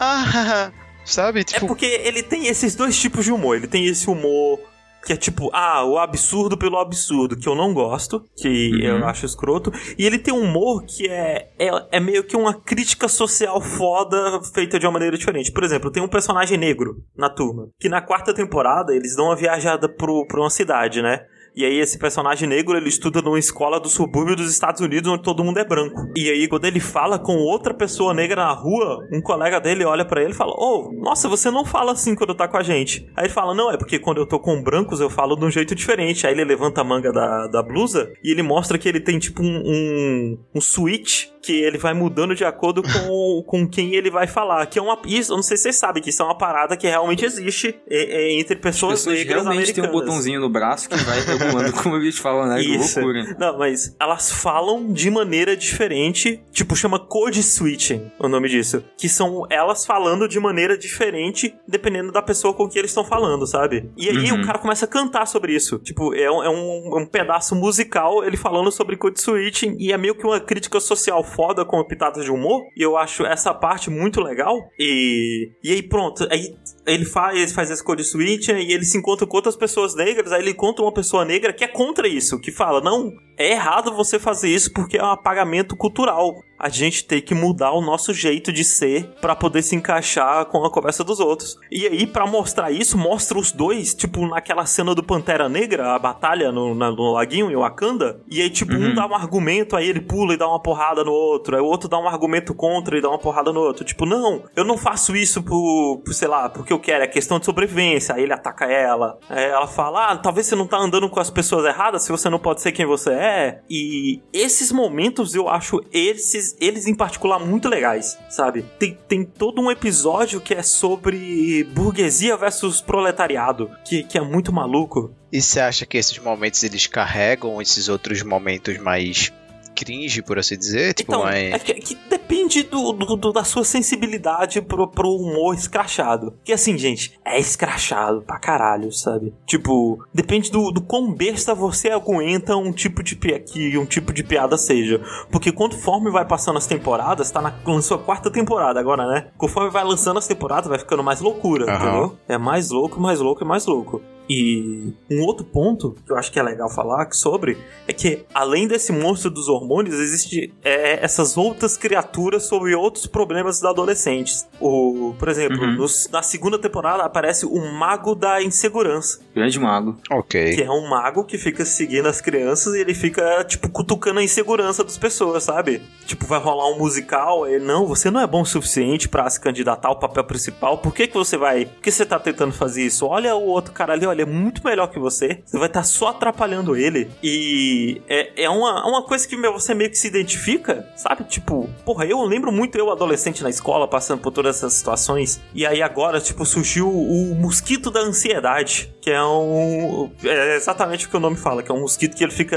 [0.01, 0.73] ah,
[1.05, 1.41] sabe?
[1.41, 3.57] É Tipo, porque ele tem esses dois tipos de humor.
[3.57, 4.59] Ele tem esse humor
[5.05, 8.99] que é tipo, ah, o absurdo pelo absurdo, que eu não gosto, que Uhum.
[8.99, 9.73] eu acho escroto.
[9.97, 14.43] E ele tem um humor que é, é, é meio que uma crítica social foda
[14.53, 15.51] feita de uma maneira diferente.
[15.53, 19.37] Por exemplo, tem um personagem negro na turma, que na quarta temporada eles dão uma
[19.37, 21.21] viajada pro, pra uma cidade, né?
[21.55, 25.23] E aí esse personagem negro, ele estuda numa escola do subúrbio dos Estados Unidos onde
[25.23, 26.11] todo mundo é branco.
[26.17, 30.05] E aí quando ele fala com outra pessoa negra na rua, um colega dele olha
[30.05, 33.09] pra ele e fala: "Oh, nossa, você não fala assim quando tá com a gente".
[33.17, 35.51] Aí ele fala: "Não, é porque quando eu tô com brancos eu falo de um
[35.51, 36.27] jeito diferente".
[36.27, 39.43] Aí ele levanta a manga da, da blusa e ele mostra que ele tem tipo
[39.43, 44.27] um um, um switch que ele vai mudando de acordo com, com quem ele vai
[44.27, 44.67] falar.
[44.67, 44.99] Que é uma.
[45.07, 47.75] Isso, eu não sei se vocês sabem que isso é uma parada que realmente existe
[47.89, 50.09] é, é, entre As pessoas, pessoas negras realmente têm um americanas.
[50.09, 52.61] botãozinho no braço que vai regulando como eu ia te falar, né?
[52.63, 53.01] Que Isso.
[53.01, 53.37] loucura.
[53.39, 58.85] Não, mas elas falam de maneira diferente, tipo, chama code switching o nome disso.
[58.97, 63.47] Que são elas falando de maneira diferente, dependendo da pessoa com que eles estão falando,
[63.47, 63.91] sabe?
[63.97, 64.43] E aí Uhum.
[64.43, 65.79] o cara começa a cantar sobre isso.
[65.79, 69.99] Tipo, é um, é um, um pedaço musical ele falando sobre code switching e é
[69.99, 72.63] meio que uma crítica social foda com pitadas de humor.
[72.77, 74.57] E eu acho essa parte muito legal.
[74.79, 76.55] E, e aí pronto, aí
[76.87, 80.33] ele faz, ele faz esse code switching e ele se encontra com outras pessoas negras,
[80.33, 83.93] aí ele encontra uma pessoa negra que é contra isso, que fala, não, é errado
[83.95, 86.35] você fazer isso porque é um apagamento cultural.
[86.59, 90.63] A gente tem que mudar o nosso jeito de ser pra poder se encaixar com
[90.63, 91.57] a conversa dos outros.
[91.73, 95.99] E aí, pra mostrar isso, mostra os dois, tipo, naquela cena do Pantera Negra, a
[95.99, 98.21] batalha no, na- no laguinho em Wakanda.
[98.31, 101.13] E aí, tipo, um dá um argumento, aí ele pula e dá uma porrada no
[101.13, 101.57] outro.
[101.57, 103.83] Aí o outro dá um argumento contra e dá uma porrada no outro.
[103.83, 107.39] Tipo, não, eu não faço isso por, por sei lá, porque eu quero, é questão
[107.39, 108.15] de sobrevivência.
[108.15, 109.19] Aí ele ataca ela.
[109.29, 112.29] Aí ela fala, ah, talvez você não tá andando com as pessoas erradas se você
[112.29, 113.61] não pode ser quem você é.
[113.69, 118.63] E esses momentos eu acho esses, eles em particular muito legais, sabe?
[118.79, 124.53] Tem, tem todo um episódio que é sobre burguesia versus proletariado, que, que é muito
[124.53, 125.15] maluco.
[125.33, 129.33] e você acha que esses momentos eles carregam esses outros momentos mais
[129.75, 130.93] cringe, por assim dizer?
[130.95, 131.55] Tipo, Então, mais...
[131.55, 131.95] é que, que
[132.31, 136.33] depende do, do- do- da sua sensibilidade pro, pro humor escrachado.
[136.45, 139.35] Que assim, gente, é escrachado pra caralho, sabe?
[139.45, 144.23] Tipo, depende do, do quão besta você aguenta um tipo de que um tipo de
[144.23, 145.01] piada seja.
[145.31, 149.27] Porque conforme vai passando as temporadas, tá na, lançou a quarta temporada agora, né?
[149.37, 151.75] Conforme vai lançando as temporadas, vai ficando mais loucura, Aham.
[151.89, 152.19] entendeu?
[152.29, 154.01] É mais louco, mais louco e mais louco.
[154.33, 157.59] E um outro ponto que eu acho que é legal falar sobre
[157.89, 163.61] é que, além desse monstro dos hormônios, existe é, essas outras criaturas sobre outros problemas
[163.61, 164.47] dos adolescentes.
[164.61, 165.77] O, por exemplo, Uhum.
[165.77, 169.97] nos- na segunda temporada aparece o Mago da Insegurança, Grande mago.
[170.11, 170.55] Ok.
[170.55, 174.23] que é um mago que fica seguindo as crianças e ele fica, tipo, cutucando a
[174.23, 175.83] insegurança das pessoas, sabe?
[176.07, 179.41] Tipo, vai rolar um musical, e não, você não é bom o suficiente pra se
[179.41, 182.83] candidatar ao papel principal, por que que você vai, por que você tá tentando fazer
[182.85, 183.07] isso?
[183.07, 186.09] Olha o outro cara ali, olha, é muito melhor que você, você vai estar só
[186.09, 190.89] atrapalhando ele, e é, é uma, uma coisa que meu, você meio que se identifica,
[190.97, 191.25] sabe?
[191.25, 195.65] Tipo, porra, eu lembro muito eu adolescente na escola, passando por todas essas situações, e
[195.65, 200.11] aí agora, tipo, surgiu o mosquito da ansiedade, que é um.
[200.25, 202.57] É exatamente o que o nome fala, que é um mosquito que ele fica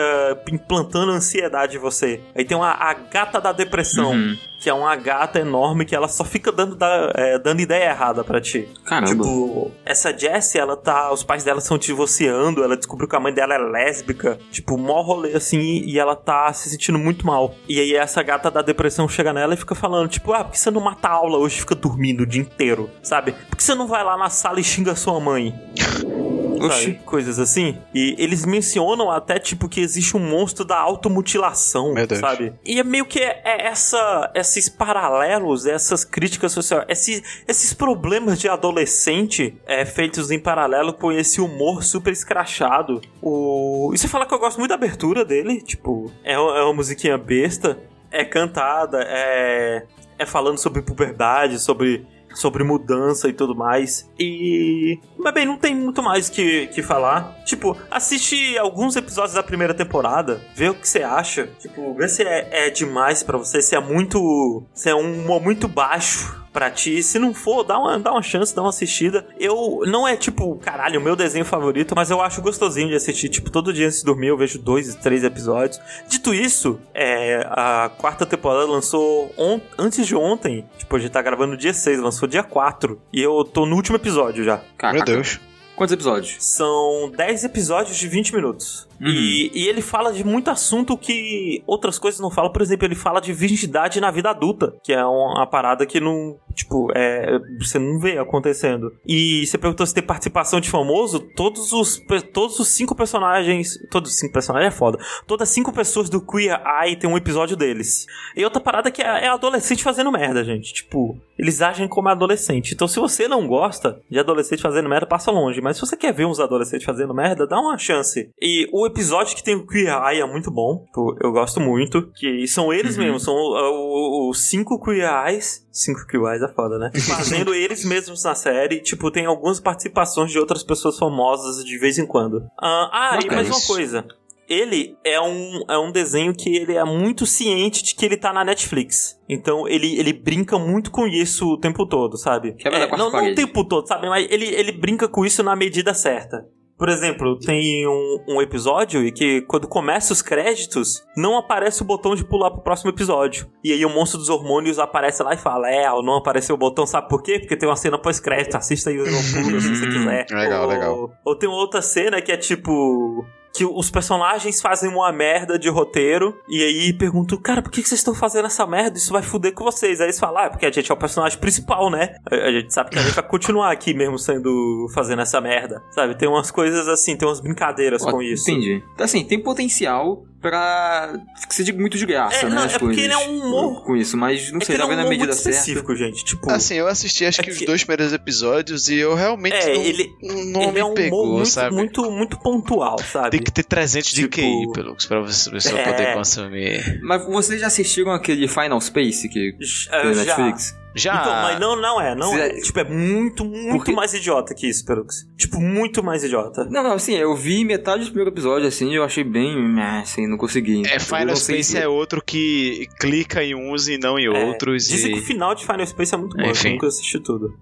[0.52, 2.20] implantando ansiedade em você.
[2.36, 4.12] Aí tem uma, a gata da depressão.
[4.12, 4.38] Uhum.
[4.64, 8.24] Que é uma gata enorme que ela só fica dando, da- é, dando ideia errada
[8.24, 8.70] pra ti.
[8.86, 9.12] Caramba.
[9.12, 11.12] Tipo, essa Jessie, ela tá.
[11.12, 14.40] Os pais dela estão divorciando, ela descobriu que a mãe dela é lésbica.
[14.52, 17.54] Tipo, mó rolê assim, e ela tá se sentindo muito mal.
[17.68, 20.60] E aí essa gata da depressão chega nela e fica falando, tipo, ah, por que
[20.60, 22.90] você não mata a aula hoje e fica dormindo o dia inteiro?
[23.04, 23.34] Sabe?
[23.50, 25.54] Por que você não vai lá na sala e xinga sua mãe?
[26.68, 26.94] Oxi.
[27.06, 27.78] Coisas assim.
[27.94, 32.54] E eles mencionam até, tipo, que existe um monstro da automutilação, sabe?
[32.66, 38.40] E é meio que é, é essa, esses paralelos, essas críticas sociais, esses, esses problemas
[38.40, 43.02] de adolescente é, feitos em paralelo com esse humor super escrachado.
[43.22, 43.92] O...
[43.94, 46.74] E você fala que eu gosto muito da abertura dele, tipo, é, uma- é uma
[46.74, 47.78] musiquinha besta,
[48.12, 49.84] é cantada, é,
[50.20, 54.10] é falando sobre puberdade, sobre sobre mudança e tudo mais.
[54.20, 55.00] E.
[55.18, 57.38] Mas bem, não tem muito mais que, que falar.
[57.46, 61.48] Tipo, assiste alguns episódios da primeira temporada, vê o que você acha.
[61.60, 64.64] Tipo, vê se é, é demais pra você, se é muito.
[64.74, 66.43] se é um humor muito baixo.
[66.54, 67.02] Pra ti.
[67.02, 69.26] Se não for, dá uma, dá uma chance, dá uma assistida.
[69.40, 73.28] Eu não é tipo, caralho, o meu desenho favorito, mas eu acho gostosinho de assistir.
[73.28, 75.82] Tipo, todo dia antes de dormir eu vejo dois, três episódios.
[76.08, 80.66] Dito isso, é, a quarta temporada lançou on, antes de ontem.
[80.78, 83.02] Tipo, a gente tá gravando dia 6, lançou dia 4.
[83.12, 84.62] E eu tô no último episódio já.
[84.78, 85.06] Caraca.
[85.06, 85.40] Meu Deus.
[85.76, 86.36] Quantos episódios?
[86.40, 88.88] São 10 episódios de 20 minutos.
[89.04, 89.10] Uhum.
[89.10, 92.52] E, e ele fala de muito assunto que outras coisas não falam.
[92.52, 96.38] Por exemplo, ele fala de virgindade na vida adulta, que é uma parada que não.
[96.54, 98.94] Tipo, é, você não vê acontecendo.
[99.06, 101.20] E você perguntou se tem participação de famoso.
[101.36, 102.02] Todos os,
[102.32, 103.78] todos os cinco personagens.
[103.90, 104.98] Todos os cinco personagens é foda.
[105.28, 108.06] Todas as cinco pessoas do Queer Eye tem um episódio deles.
[108.36, 110.74] E outra parada que é, é adolescente fazendo merda, gente.
[110.74, 112.74] Tipo, eles agem como adolescente.
[112.74, 115.60] Então, se você não gosta de adolescente fazendo merda, passa longe.
[115.60, 118.30] Mas se você quer ver uns adolescentes fazendo merda, dá uma chance.
[118.40, 120.86] E o episódio que tem o Queer Eye é muito bom.
[121.22, 122.12] Eu gosto muito.
[122.16, 123.04] Que são eles Uhum.
[123.04, 123.24] mesmos.
[123.24, 125.66] São o- os cinco Queer Eyes.
[125.72, 126.92] Cinco Queer Eyes é foda, né?
[127.44, 128.80] Fazendo eles mesmos na série.
[128.82, 132.44] Tipo, tem algumas participações de outras pessoas famosas de vez em quando.
[132.62, 134.06] Ah, ah e mais uma coisa.
[134.48, 138.34] Ele é um, é um desenho que ele é muito ciente de que ele tá
[138.34, 139.18] na Netflix.
[139.28, 142.54] Então ele, ele brinca muito com isso o tempo todo, sabe?
[142.64, 144.08] É, não, não o tempo todo, sabe?
[144.10, 146.46] Mas ele, ele brinca com isso na medida certa.
[146.84, 151.86] Por exemplo, tem um, um episódio em que quando começa os créditos, não aparece o
[151.86, 153.50] botão de pular pro próximo episódio.
[153.64, 156.86] E aí o monstro dos hormônios aparece lá e fala: É, não apareceu o botão,
[156.86, 157.40] sabe por quê?
[157.40, 160.26] Porque tem uma cena pós-crédito, assista aí o pulo se você quiser.
[160.30, 161.12] Legal, ou, legal.
[161.24, 166.36] Ou tem outra cena que é tipo que os personagens fazem uma merda de roteiro
[166.50, 168.98] e aí perguntam, cara, por que vocês estão fazendo essa merda?
[168.98, 170.02] Isso vai fuder com vocês.
[170.02, 172.16] Aí eles falam, ah, é porque a gente é o personagem principal, né?
[172.30, 175.84] A, a gente sabe que a gente vai continuar aqui mesmo sendo fazendo essa merda,
[175.92, 176.18] sabe?
[176.18, 178.50] Tem umas coisas assim, tem umas brincadeiras Ó, com isso.
[178.50, 178.84] Entendi.
[178.94, 181.14] Então, assim, tem potencial pra
[181.50, 182.56] ser de- muito de graça, É, né?
[182.56, 184.76] não, as é porque ele é um humor- Com isso, mas não É que sei,
[184.76, 185.58] é um talvez na humor medida muito certa.
[185.58, 186.24] específico, gente.
[186.26, 189.56] Tipo, Assim, eu assisti acho É que os que- dois primeiros episódios e eu realmente
[189.56, 191.76] é, não, ele, não ele me é um pegou, humor muito, sabe?
[191.76, 193.32] muito, muito pontual, sabe?
[193.32, 195.84] Tem que ter 300 de Tipo- QI, Pelux, pra você, pessoa É.
[195.92, 197.00] poder consumir.
[197.02, 199.56] Mas vocês já assistiram aquele Final Space que
[199.90, 200.38] na já.
[200.38, 200.76] Netflix?
[200.96, 201.16] Já.
[201.22, 202.50] Então, mas não, não é, não é.
[202.56, 205.28] Cê- Tipo, é muito, muito Porque- mais idiota que isso, Perux.
[205.38, 206.66] Tipo, muito mais idiota.
[206.66, 210.00] Não, não, assim, eu vi metade do primeiro episódio, assim, e eu achei bem, ah,
[210.02, 210.84] assim, não consegui.
[210.88, 214.88] É, Final Space se- é outro que clica em uns e não em É, outros.
[214.88, 215.26] Dizem que o E...
[215.26, 216.68] final de Final Space é muito bom, Enfim.
[216.70, 217.54] eu nunca assisti tudo.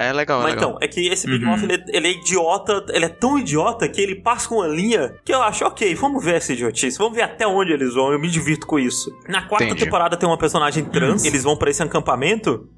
[0.00, 0.70] É legal, Mas legal.
[0.70, 1.50] então, é que esse Big Uhum.
[1.50, 5.16] Mouth, ele, ele é idiota, ele é tão idiota que ele passa com uma linha
[5.24, 8.18] que eu acho, ok, vamos ver essa idiotice, vamos ver até onde eles vão, eu
[8.20, 9.10] me divirto com isso.
[9.28, 9.84] Na quarta Entendi.
[9.84, 12.68] temporada tem uma personagem trans, eles vão pra esse acampamento,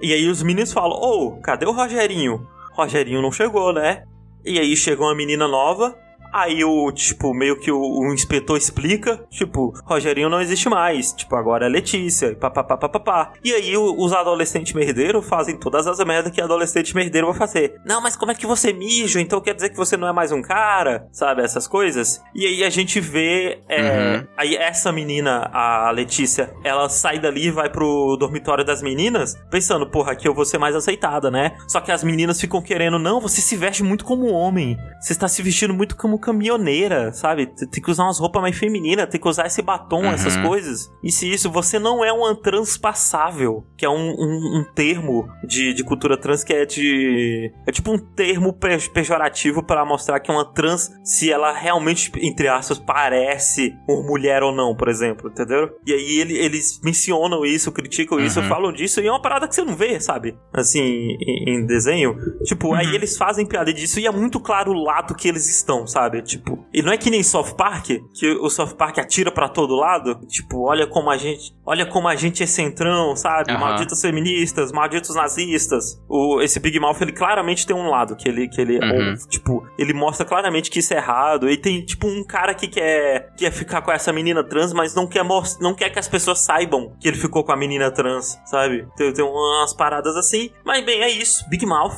[0.00, 2.46] e aí os meninos falam, ô, cadê o Rogerinho?
[2.72, 4.04] Rogerinho não chegou, né?
[4.44, 5.96] E aí chega uma menina nova,
[6.38, 11.34] Aí o, tipo, meio que o, o inspetor explica, tipo, Rogerinho não existe mais, tipo,
[11.34, 13.32] agora é Letícia, e papapá, papapá.
[13.42, 17.80] E aí o- os adolescentes merdeiros fazem todas as merdas que adolescente merdeiro vai fazer.
[17.86, 19.18] Não, mas como é que você mija?
[19.20, 21.08] Então quer dizer que você não é mais um cara?
[21.10, 22.20] Sabe, essas coisas?
[22.34, 23.80] E aí a gente vê, é,
[24.18, 24.26] Uhum.
[24.36, 29.86] aí essa menina, a Letícia, ela sai dali e vai pro dormitório das meninas, pensando,
[29.90, 31.56] porra, aqui eu vou ser mais aceitada, né?
[31.66, 34.76] Só que as meninas ficam querendo, não, você se veste muito como homem.
[35.00, 37.46] Você está se vestindo muito como caminhoneira, sabe?
[37.46, 40.12] Tem que usar umas roupas mais femininas, tem que usar esse batom, Uhum.
[40.12, 40.90] essas coisas.
[41.02, 42.34] E se isso, você não é uma
[42.80, 47.52] transpassável, que é um, um, um termo de, de cultura trans que é de.
[47.66, 52.48] É tipo um termo pe- pejorativo para mostrar que uma trans, se ela realmente, entre
[52.48, 55.70] aspas, parece uma mulher ou não, por exemplo, entendeu?
[55.86, 58.46] E aí ele- eles mencionam isso, criticam isso, Uhum.
[58.48, 60.36] falam disso, e é uma parada que você não vê, sabe?
[60.52, 62.16] Assim, em, em desenho.
[62.44, 62.94] Tipo, aí Uhum.
[62.94, 66.15] eles fazem piada disso e é muito claro o lado que eles estão, sabe?
[66.22, 69.74] Tipo, e não é que nem South Park, que o South Park atira pra todo
[69.74, 70.20] lado.
[70.26, 71.54] Tipo, olha como a gente.
[71.64, 73.50] Olha como a gente é centrão, sabe?
[73.52, 73.60] Aham.
[73.60, 76.00] Malditos feministas, malditos nazistas.
[76.08, 78.48] O, esse Big Mouth, ele claramente tem um lado que ele.
[78.48, 79.10] Que ele Uhum.
[79.22, 81.48] ou, tipo, ele mostra claramente que isso é errado.
[81.48, 85.06] E tem, tipo, um cara que quer, quer ficar com essa menina trans, mas não
[85.06, 85.24] quer,
[85.60, 88.86] não quer que as pessoas saibam que ele ficou com a menina trans, sabe?
[88.96, 90.50] Tem, tem umas paradas assim.
[90.64, 91.48] Mas bem, é isso.
[91.48, 91.96] Big Mouth.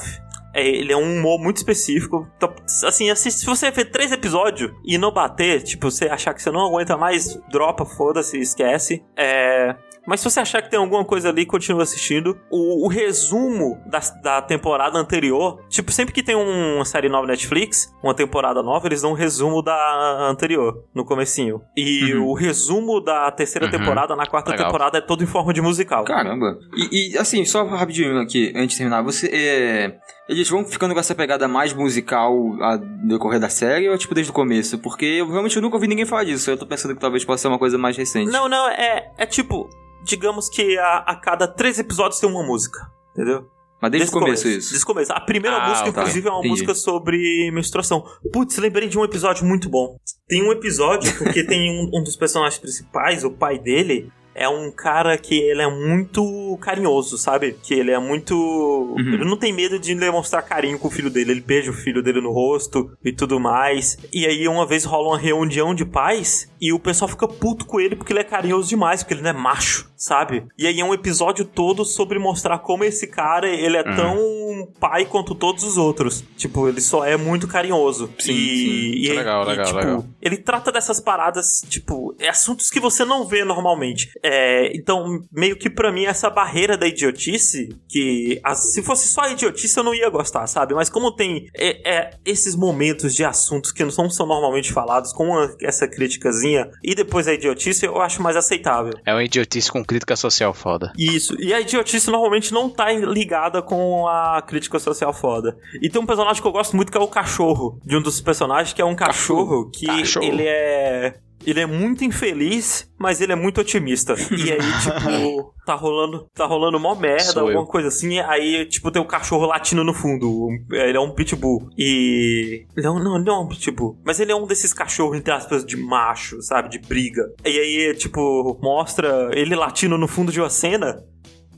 [0.55, 2.27] É, ele é um humor muito específico.
[2.37, 2.53] Então,
[2.85, 6.51] assim, assiste, se você ver três episódios e não bater, tipo, você achar que você
[6.51, 9.05] não aguenta mais, dropa, foda-se, esquece.
[9.17, 9.75] É.
[10.07, 12.35] Mas se você achar que tem alguma coisa ali, continua assistindo.
[12.51, 17.27] O, o resumo da, da temporada anterior, tipo, sempre que tem um- uma série nova
[17.27, 21.61] Netflix, uma temporada nova, eles dão um resumo da anterior, no comecinho.
[21.77, 22.29] E Uhum.
[22.29, 23.71] o resumo da terceira Uhum.
[23.73, 24.67] temporada, na quarta Legal.
[24.69, 26.05] temporada, é todo em forma de musical.
[26.05, 26.57] Caramba.
[26.75, 29.27] E, e, assim, só rapidinho aqui, antes de terminar, você.
[29.31, 29.99] É...
[30.29, 34.31] Eles vão ficando com essa pegada mais musical a decorrer da série ou tipo desde
[34.31, 34.79] o começo?
[34.79, 36.51] Porque eu realmente nunca ouvi ninguém falar disso.
[36.51, 38.31] Eu tô pensando que talvez possa ser uma coisa mais recente.
[38.31, 39.71] Não, não, é, é tipo,
[40.05, 42.79] digamos que a, a cada três episódios tem uma música.
[43.13, 43.47] entendeu?
[43.81, 44.71] Mas desde, o começo, isso.
[44.71, 45.13] Desde o começo.
[45.13, 46.01] A primeira Ah, música, tá.
[46.01, 46.51] inclusive, é uma Entendi.
[46.51, 48.05] música sobre menstruação.
[48.33, 49.97] Putz, lembrei de um episódio muito bom.
[50.27, 54.71] Tem um episódio, porque tem um, um dos personagens principais, o pai dele, é um
[54.71, 57.57] cara que ele é muito carinhoso, sabe?
[57.61, 58.95] Que ele é muito.
[58.97, 61.33] Ele não tem medo de demonstrar carinho com o filho dele.
[61.33, 63.99] Ele beija o filho dele no rosto e tudo mais.
[64.13, 67.81] E aí, uma vez rola uma reunião de pais e o pessoal fica puto com
[67.81, 70.45] ele porque ele é carinhoso demais, porque ele não é macho, sabe?
[70.57, 75.05] E aí é um episódio todo sobre mostrar como esse cara, ele é tão pai
[75.07, 76.25] quanto todos os outros.
[76.37, 78.11] Tipo, ele só é muito carinhoso.
[78.19, 78.93] Sim, e, sim.
[79.07, 80.05] e aí- Legal, e, legal, tipo, legal.
[80.23, 84.11] ele trata dessas paradas, tipo, é assuntos que você não vê normalmente.
[84.23, 89.29] É, então, meio que pra mim, essa barreira da idiotice, que as- se fosse só
[89.31, 90.75] idiotice eu não ia gostar, sabe?
[90.75, 95.13] Mas como tem é, é, esses momentos de assuntos que não são, são normalmente falados,
[95.13, 98.93] com uma- essa criticazinha, e depois a idiotice, eu acho mais aceitável.
[99.07, 100.93] É uma idiotice com crítica social foda.
[100.99, 101.35] Isso.
[101.41, 105.57] E a idiotice normalmente não tá ligada com a crítica social foda.
[105.83, 107.79] E tem um personagem que eu gosto muito que é o cachorro.
[107.85, 110.25] De um dos personagens que é um cachorro, que Cachorro.
[110.27, 111.15] ele é.
[111.47, 114.15] Ele é muito infeliz, mas ele é muito otimista.
[114.15, 117.67] E aí, tipo, tá rolando, tá rolando mó merda, Sou alguma eu.
[117.67, 118.19] coisa assim.
[118.19, 120.29] Aí, tipo, tem um cachorro latindo no fundo.
[120.29, 121.71] Um- Ele é um pitbull.
[121.79, 122.67] E.
[122.77, 123.97] É não, ele não é um pitbull.
[124.05, 126.71] Mas ele é um desses cachorros, entre aspas, de macho, sabe?
[126.71, 127.23] De briga.
[127.45, 131.05] E aí, tipo, mostra ele latindo no fundo de uma cena.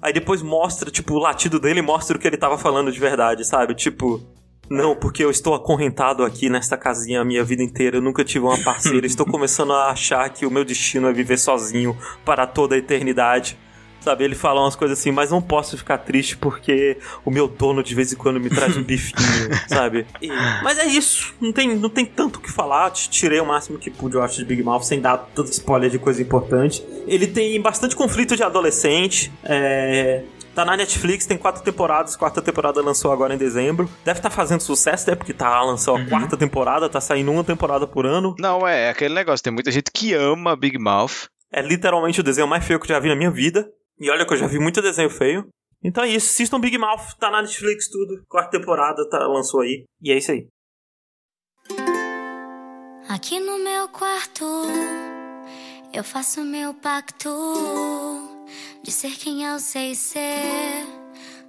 [0.03, 3.45] Aí depois mostra, tipo, o latido dele mostra o que ele tava falando de verdade,
[3.47, 3.75] sabe?
[3.75, 4.21] Tipo,
[4.71, 8.45] não, porque eu estou acorrentado aqui nesta casinha a minha vida inteira, eu nunca tive
[8.45, 12.77] uma parceira, estou começando a achar que o meu destino é viver sozinho para toda
[12.77, 13.59] a eternidade.
[14.01, 17.83] Sabe, ele fala umas coisas assim, mas não posso ficar triste porque o meu dono
[17.83, 20.07] de vez em quando me traz um bifinho, sabe?
[20.23, 20.29] E-
[20.63, 23.91] mas é isso, não tem, não tem tanto o que falar, tirei o máximo que
[23.91, 26.83] pude, eu acho, de Big Mouth, sem dar tanto spoiler de coisa importante.
[27.07, 30.23] Ele tem bastante conflito de adolescente, é...
[30.55, 32.17] Tá na Netflix, tem quatro temporadas.
[32.17, 33.89] Quarta temporada lançou agora em dezembro.
[34.05, 35.15] Deve estar fazendo sucesso, né?
[35.15, 38.35] Porque tá lançou a quarta temporada, tá saindo uma temporada por ano.
[38.37, 39.45] Não, é, é aquele negócio.
[39.45, 41.29] Tem muita gente que ama Big Mouth.
[41.53, 43.69] É literalmente o desenho mais feio que eu já vi na minha vida.
[44.01, 45.47] E olha que eu já vi muito desenho feio.
[45.85, 48.23] Então é isso, assistam Big Mouth, tá na Netflix tudo.
[48.27, 49.85] Quarta temporada tá, lançou aí.
[50.03, 50.47] E é isso aí.
[53.09, 54.45] Aqui no meu quarto,
[55.93, 57.31] eu faço meu pacto
[58.83, 60.87] de ser quem eu sei ser.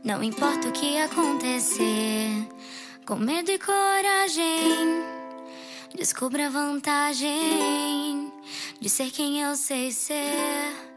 [0.04, 2.50] Não importa o que acontecer,
[3.06, 5.04] com medo e coragem,
[5.96, 8.32] descubra a vantagem
[8.80, 10.91] de ser quem eu sei ser.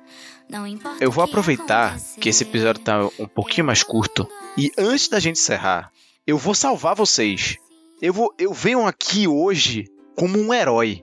[1.01, 4.29] Eu vou o aproveitar que esse episódio tá um pouquinho mais curto.
[4.57, 5.91] E antes da gente encerrar,
[6.27, 7.57] eu vou salvar vocês.
[8.01, 9.87] Eu, vou, eu venho aqui hoje
[10.17, 11.03] como um herói.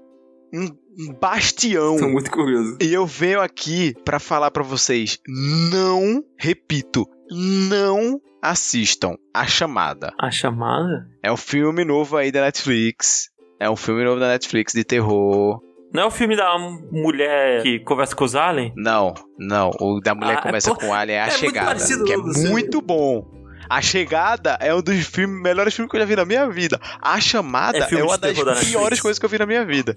[0.54, 1.98] Um, um bastião.
[1.98, 2.78] Tô muito curioso.
[2.82, 10.14] E eu venho aqui pra falar pra vocês: não, repito, não assistam A Chamada.
[10.20, 11.08] A chamada?
[11.24, 13.30] É um filme novo aí da Netflix.
[13.60, 15.62] É um filme novo da Netflix de terror.
[15.94, 16.58] Não é o filme da
[16.92, 18.72] mulher que conversa com os aliens?
[18.76, 19.72] Não, não.
[19.80, 21.68] O da mulher Ah, que começa é, com Alien é A é muito Chegada.
[21.68, 23.26] parecido que é o muito bom.
[23.70, 26.80] A Chegada é um dos filmes, melhores filmes que eu já vi na minha vida.
[27.02, 29.96] A Chamada É é, uma das da piores coisas que eu vi na minha vida.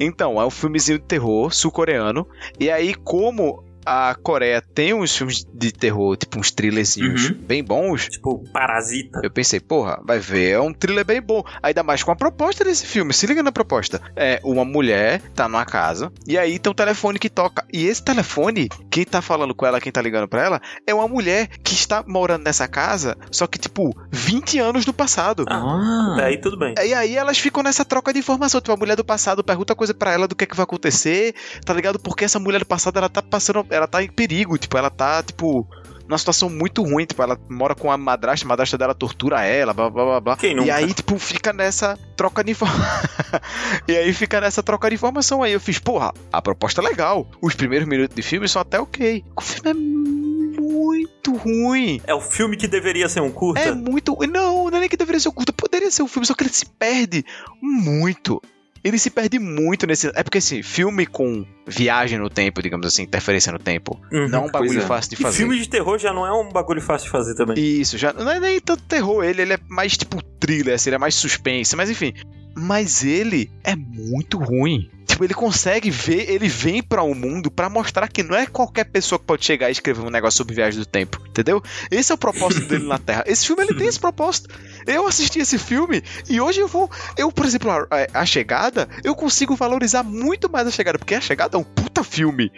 [0.00, 2.26] Então, é um filmezinho de terror sul-coreano.
[2.58, 3.64] E aí, como
[4.10, 7.36] a Coreia tem uns filmes de terror, tipo uns thrillerzinhos Uhum.
[7.40, 9.20] bem bons, Tipo, Parasita.
[9.22, 11.42] eu pensei, porra, vai ver, é um thriller bem bom.
[11.62, 13.12] Ainda mais com a proposta desse filme.
[13.12, 14.00] Se liga na proposta.
[14.16, 17.64] É, uma mulher tá numa casa e aí tem um telefone que toca.
[17.72, 21.08] E esse telefone, quem tá falando com ela, quem tá ligando pra ela, é uma
[21.08, 25.44] mulher que está morando nessa casa, só que tipo, 20 anos no passado.
[25.48, 26.14] Ah.
[26.16, 26.74] Daí tudo bem.
[26.84, 28.60] E aí elas ficam nessa troca de informação.
[28.60, 31.34] Tipo, a mulher do passado pergunta coisa pra ela do que é que vai acontecer,
[31.64, 31.98] tá ligado?
[31.98, 35.22] Porque essa mulher do passado, ela tá passando, ela tá em perigo, tipo, ela tá,
[35.22, 35.66] tipo,
[36.06, 39.72] numa situação muito ruim, tipo, ela mora com a madrasta, a madrasta dela tortura ela,
[39.74, 40.36] blá blá blá blá.
[40.36, 40.74] Quem E nunca?
[40.74, 43.40] aí, tipo, fica nessa troca de informação.
[43.86, 45.42] e aí fica nessa troca de informação.
[45.42, 47.26] Aí eu fiz, porra, a proposta é legal.
[47.42, 49.24] Os primeiros minutos de filme são até ok.
[49.36, 52.00] O filme é muito ruim.
[52.06, 53.60] É o filme que deveria ser um curta?
[53.60, 54.16] É muito.
[54.26, 55.52] Não, não é nem que deveria ser um curta.
[55.52, 57.24] Poderia ser um filme, só que ele se perde
[57.60, 58.40] muito.
[58.82, 60.08] Ele se perde muito nesse.
[60.14, 64.28] É porque assim, filme com viagem no tempo, digamos assim, interferência no tempo, Uhum.
[64.28, 64.84] não é um bagulho é.
[64.86, 65.36] fácil de E fazer.
[65.38, 67.56] filme de terror já não é um bagulho fácil de fazer também.
[67.58, 70.96] Isso, já não é nem tanto terror, ele, ele é mais tipo thriller, assim, ele
[70.96, 72.12] é mais suspense, mas enfim.
[72.56, 74.90] Mas ele é muito ruim.
[75.18, 78.84] Tipo, ele consegue ver, ele vem pra um mundo pra mostrar que não é qualquer
[78.84, 81.60] pessoa que pode chegar e escrever um negócio sobre viagem do tempo, entendeu?
[81.90, 83.24] Esse é o propósito dele na Terra.
[83.26, 84.48] Esse filme ele tem esse propósito.
[84.86, 86.88] Eu assisti esse filme e hoje eu vou.
[87.16, 91.20] Eu, por exemplo, a, a Chegada, eu consigo valorizar muito mais a Chegada, porque a
[91.20, 92.52] Chegada é um puta filme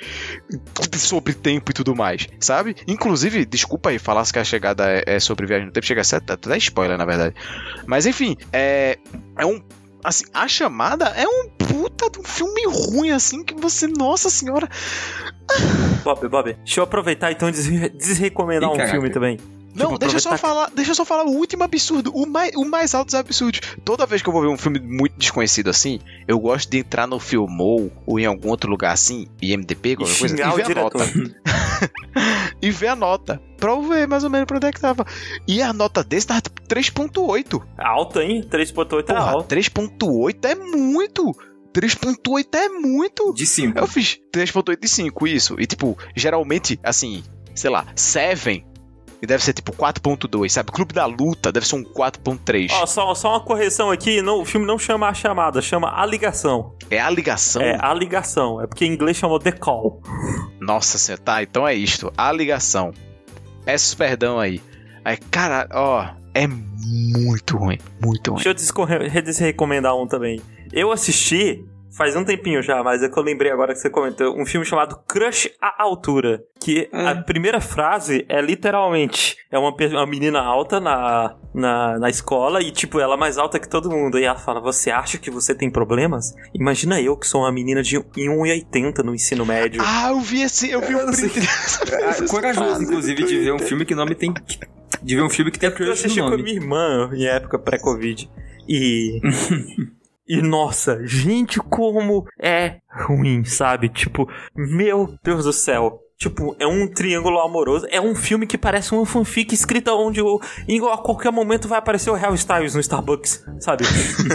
[0.98, 2.76] sobre tempo e tudo mais, sabe?
[2.86, 6.04] Inclusive, desculpa aí, falasse que a Chegada é, é sobre viagem no tempo, chega a
[6.04, 7.34] ser até spoiler, na verdade.
[7.86, 8.98] Mas enfim, é,
[9.38, 9.62] é um
[10.04, 14.68] assim, a chamada é um puta de um filme ruim, assim, que você, nossa senhora.
[16.04, 18.92] Bob, Bob, deixa eu aproveitar então e des- desrecomendar um caraca.
[18.92, 19.38] filme também.
[19.74, 22.52] Não, Tipo, deixa eu só falar, deixa eu só falar o último absurdo, o mais,
[22.56, 23.60] o mais alto dos absurdos.
[23.84, 27.06] Toda vez que eu vou ver um filme muito desconhecido assim, eu gosto de entrar
[27.06, 30.78] no Filmou ou em algum outro lugar assim, IMDb, E qualquer coisa, xingar e ver
[30.78, 30.98] a nota.
[32.60, 35.06] e ver a nota, pra eu ver mais ou menos pra onde é que tava.
[35.46, 37.62] E a nota desse tava tipo 3.8.
[37.78, 38.42] Alta, hein?
[38.42, 39.56] 3.8 é alta.
[39.56, 41.32] 3.8 é muito.
[41.72, 43.32] 3.8 é muito.
[43.32, 43.78] De 5.
[43.78, 45.56] Eu fiz 3.8 de 5, isso.
[45.58, 47.22] E tipo, geralmente, assim,
[47.54, 48.66] sei lá, Seven.
[49.22, 50.72] E deve ser tipo 4.2, sabe?
[50.72, 52.68] Clube da Luta deve ser um 4.3.
[52.72, 56.06] Ó, só, só uma correção aqui, não, o filme não chama a chamada, chama a
[56.06, 56.74] ligação.
[56.90, 57.60] É a ligação?
[57.60, 58.60] É, a ligação.
[58.62, 60.02] É porque em inglês chamou The Call.
[60.58, 62.12] Nossa senhora, tá, então é isto.
[62.16, 62.92] A ligação.
[63.64, 64.60] Peço perdão aí.
[65.04, 67.78] Aí, cara, ó, é muito ruim.
[68.02, 68.42] Muito ruim.
[68.42, 70.40] Deixa eu desrecomendar um também.
[70.72, 71.64] Eu assisti
[71.96, 74.64] faz um tempinho já, mas é que eu lembrei agora que você comentou, um filme
[74.66, 76.42] chamado Crush à Altura.
[76.60, 82.62] Que a primeira frase é literalmente: é uma, uma menina alta na, na, na escola
[82.62, 84.18] e, tipo, ela é mais alta que todo mundo.
[84.18, 86.34] E ela fala: Você acha que você tem problemas?
[86.54, 89.82] Imagina eu que sou uma menina de 1,80 no ensino médio.
[89.84, 91.40] Ah, eu vi esse, eu vi Eu um print
[92.24, 94.34] É corajoso, inclusive, de ver um filme que o nome tem.
[95.02, 96.42] De ver um filme que tem Eu crush assisti no com a nome.
[96.42, 98.30] minha irmã em época pré-Covid.
[98.68, 99.20] E.
[100.30, 102.76] e nossa, gente, como é
[103.06, 103.88] ruim, sabe?
[103.88, 105.98] Tipo, meu Deus do céu.
[106.16, 107.86] Tipo, é um triângulo amoroso.
[107.90, 110.38] É um filme que parece uma fanfic escrita onde o,
[110.92, 113.84] a qualquer momento vai aparecer o Harry Styles no Starbucks, sabe?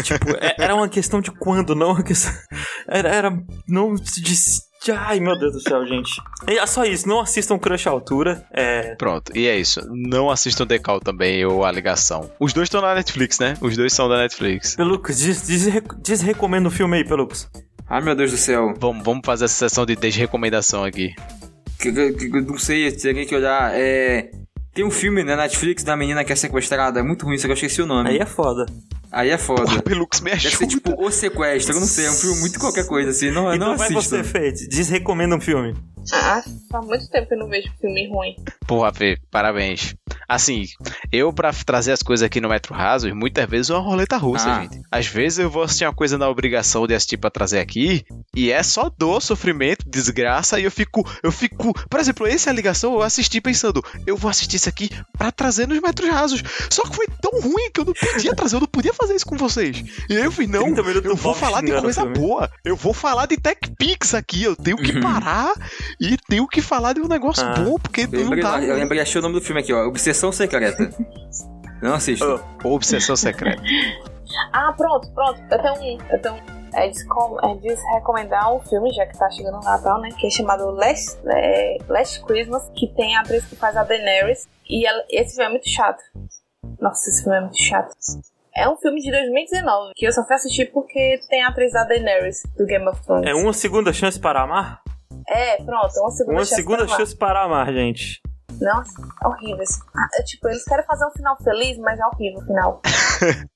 [0.04, 2.34] tipo, é- era uma questão de quando, não uma questão.
[2.90, 3.10] Era.
[3.10, 4.36] era não de.
[4.92, 6.12] Ai, meu Deus do céu, gente.
[6.48, 8.46] E é só isso, não assistam Crush à Altura.
[8.52, 8.96] É.
[8.96, 9.82] Pronto, e é isso.
[9.92, 12.30] Não assistam Decal também ou A Ligação.
[12.40, 13.56] Os dois estão na Netflix, né?
[13.62, 14.76] Os dois são da Netflix.
[14.76, 17.50] Pelucos, des, desre- desrecomenda o filme aí, Pelucos.
[17.90, 18.74] Ai, meu Deus do céu.
[18.78, 21.14] Vamos, vamos fazer essa sessão de desrecomendação aqui.
[21.80, 23.72] Que, que- que- não sei, teria que olhar.
[23.76, 24.30] É.
[24.76, 27.00] Tem um filme na Netflix da menina que é sequestrada.
[27.00, 28.10] É muito ruim, só que eu esqueci o nome.
[28.10, 28.66] Aí é foda.
[29.12, 29.64] Aí é foda.
[29.64, 30.58] Porra, Pelux me Deve ajuda.
[30.58, 33.32] ser tipo O Sequestro, eu não sei, é um filme muito qualquer coisa assim.
[33.32, 34.22] Não, então não vai assistam.
[34.22, 34.68] você, Fate.
[34.68, 35.74] Desrecomenda um filme.
[36.14, 38.36] Ah, faz muito tempo que eu não vejo filme ruim.
[38.68, 39.96] Porra, Fê, parabéns.
[40.28, 40.66] Assim,
[41.12, 44.48] eu pra trazer as coisas aqui no Metro Rasos, muitas vezes é uma roleta russa,
[44.52, 44.62] Ah.
[44.62, 44.82] gente.
[44.92, 48.04] Às vezes eu vou assistir uma coisa na obrigação de assistir pra trazer aqui,
[48.36, 52.52] e é só dor, sofrimento, desgraça, e eu fico, eu fico, por exemplo, esse é
[52.52, 56.44] a ligação, eu assisti pensando, eu vou assistir isso aqui pra trazer nos Metros Rasos.
[56.70, 59.26] Só que foi tão ruim que eu não podia trazer, eu não podia fazer isso
[59.26, 59.84] com vocês.
[60.10, 62.94] E aí eu fiz, não, 30 minutos eu vou falar de coisa boa, eu vou
[62.94, 65.54] falar de Tech Pix aqui, eu tenho que parar
[66.00, 67.54] e tenho que falar de um negócio Ah.
[67.60, 68.62] bom, porque Eu não lembrei, dá.
[68.62, 69.86] eu lembrei, achei o nome do filme aqui, ó.
[69.88, 70.90] Obsessão Secreta.
[71.82, 72.26] Não assista.
[72.64, 73.62] Obsessão secreta.
[74.54, 75.40] Ah, pronto, pronto.
[75.52, 75.98] Eu tenho um.
[76.10, 76.55] Eu tenho um.
[76.76, 80.10] É, descom- é desrecomendar um filme, já que tá chegando o Natal, né?
[80.20, 84.48] Que é chamado Last, é, Last Christmas, que tem a atriz que faz a Daenerys.
[84.70, 86.02] E ela- esse filme é muito chato.
[86.80, 87.94] Nossa, esse filme é muito chato.
[88.58, 91.84] É um filme de 2019, que eu só fui assistir porque tem a atriz da
[91.84, 93.30] Daenerys, do Game of Thrones.
[93.30, 94.82] É uma segunda chance para amar?
[95.28, 96.56] É, pronto, uma segunda Uma chance.
[96.56, 96.98] segunda pra lá.
[96.98, 98.22] chance para amar, gente.
[98.62, 98.92] Nossa,
[99.24, 99.64] é horrível.
[99.96, 102.82] Ah, tipo, eles querem fazer um final feliz, mas é horrível o final.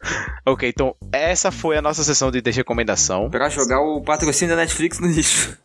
[0.46, 3.28] Ok, então essa foi a nossa sessão de desrecomendação.
[3.28, 5.58] Pra jogar o patrocínio da Netflix no lixo.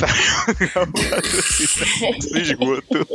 [2.30, 3.06] no esgoto.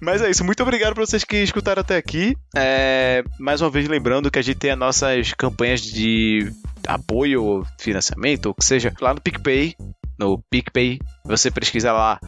[0.00, 2.36] Mas é isso, muito obrigado pra vocês que escutaram até aqui.
[2.56, 6.50] É, mais uma vez lembrando que a gente tem as nossas campanhas de
[6.86, 9.74] apoio, financiamento, ou que seja, lá no PicPay.
[10.18, 12.20] No PicPay, você pesquisa lá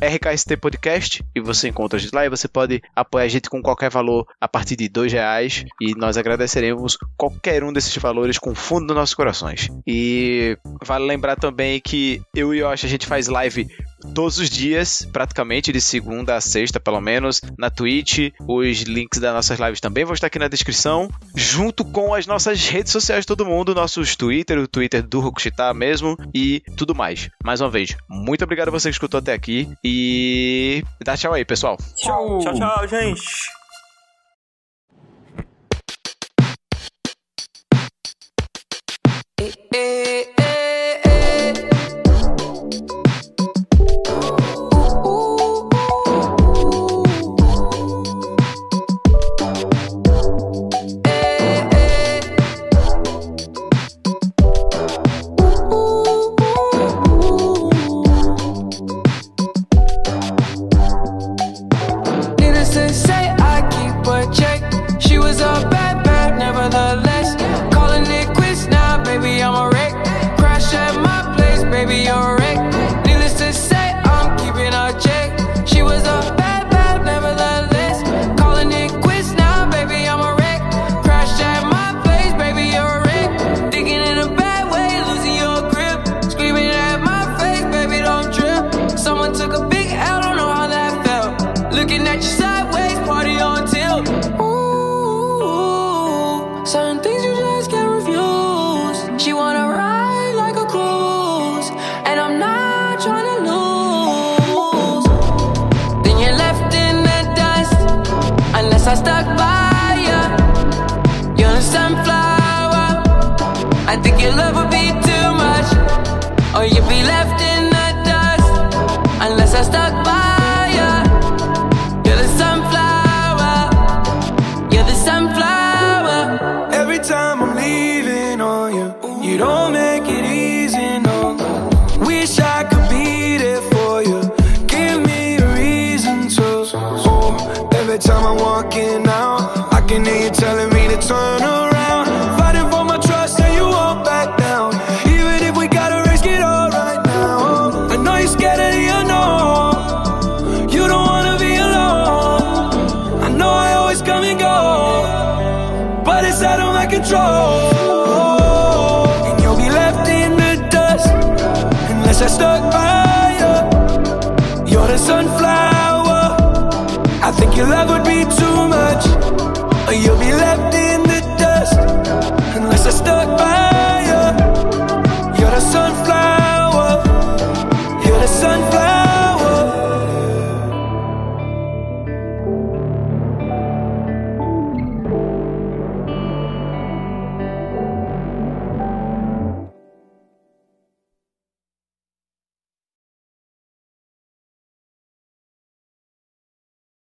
[0.00, 3.62] RKST Podcast e você encontra a gente lá e você pode apoiar a gente com
[3.62, 8.50] qualquer valor a partir de dois reais e nós agradeceremos qualquer um desses valores com
[8.50, 9.68] o fundo dos nossos corações.
[9.86, 13.68] E vale lembrar também que eu e o Yoshi a gente faz live
[14.14, 18.32] todos os dias, praticamente de segunda a sexta, pelo menos, na Twitch.
[18.40, 22.66] Os links das nossas lives também vão estar aqui na descrição, junto com as nossas
[22.68, 27.30] redes sociais todo mundo, nossos Twitter, o Twitter do Rokushita mesmo e tudo mais.
[27.42, 31.44] Mais uma vez, muito obrigado a você que escutou até aqui e dá tchau aí,
[31.44, 31.76] pessoal.
[31.96, 32.38] Tchau.
[32.40, 33.22] Tchau, tchau, gente.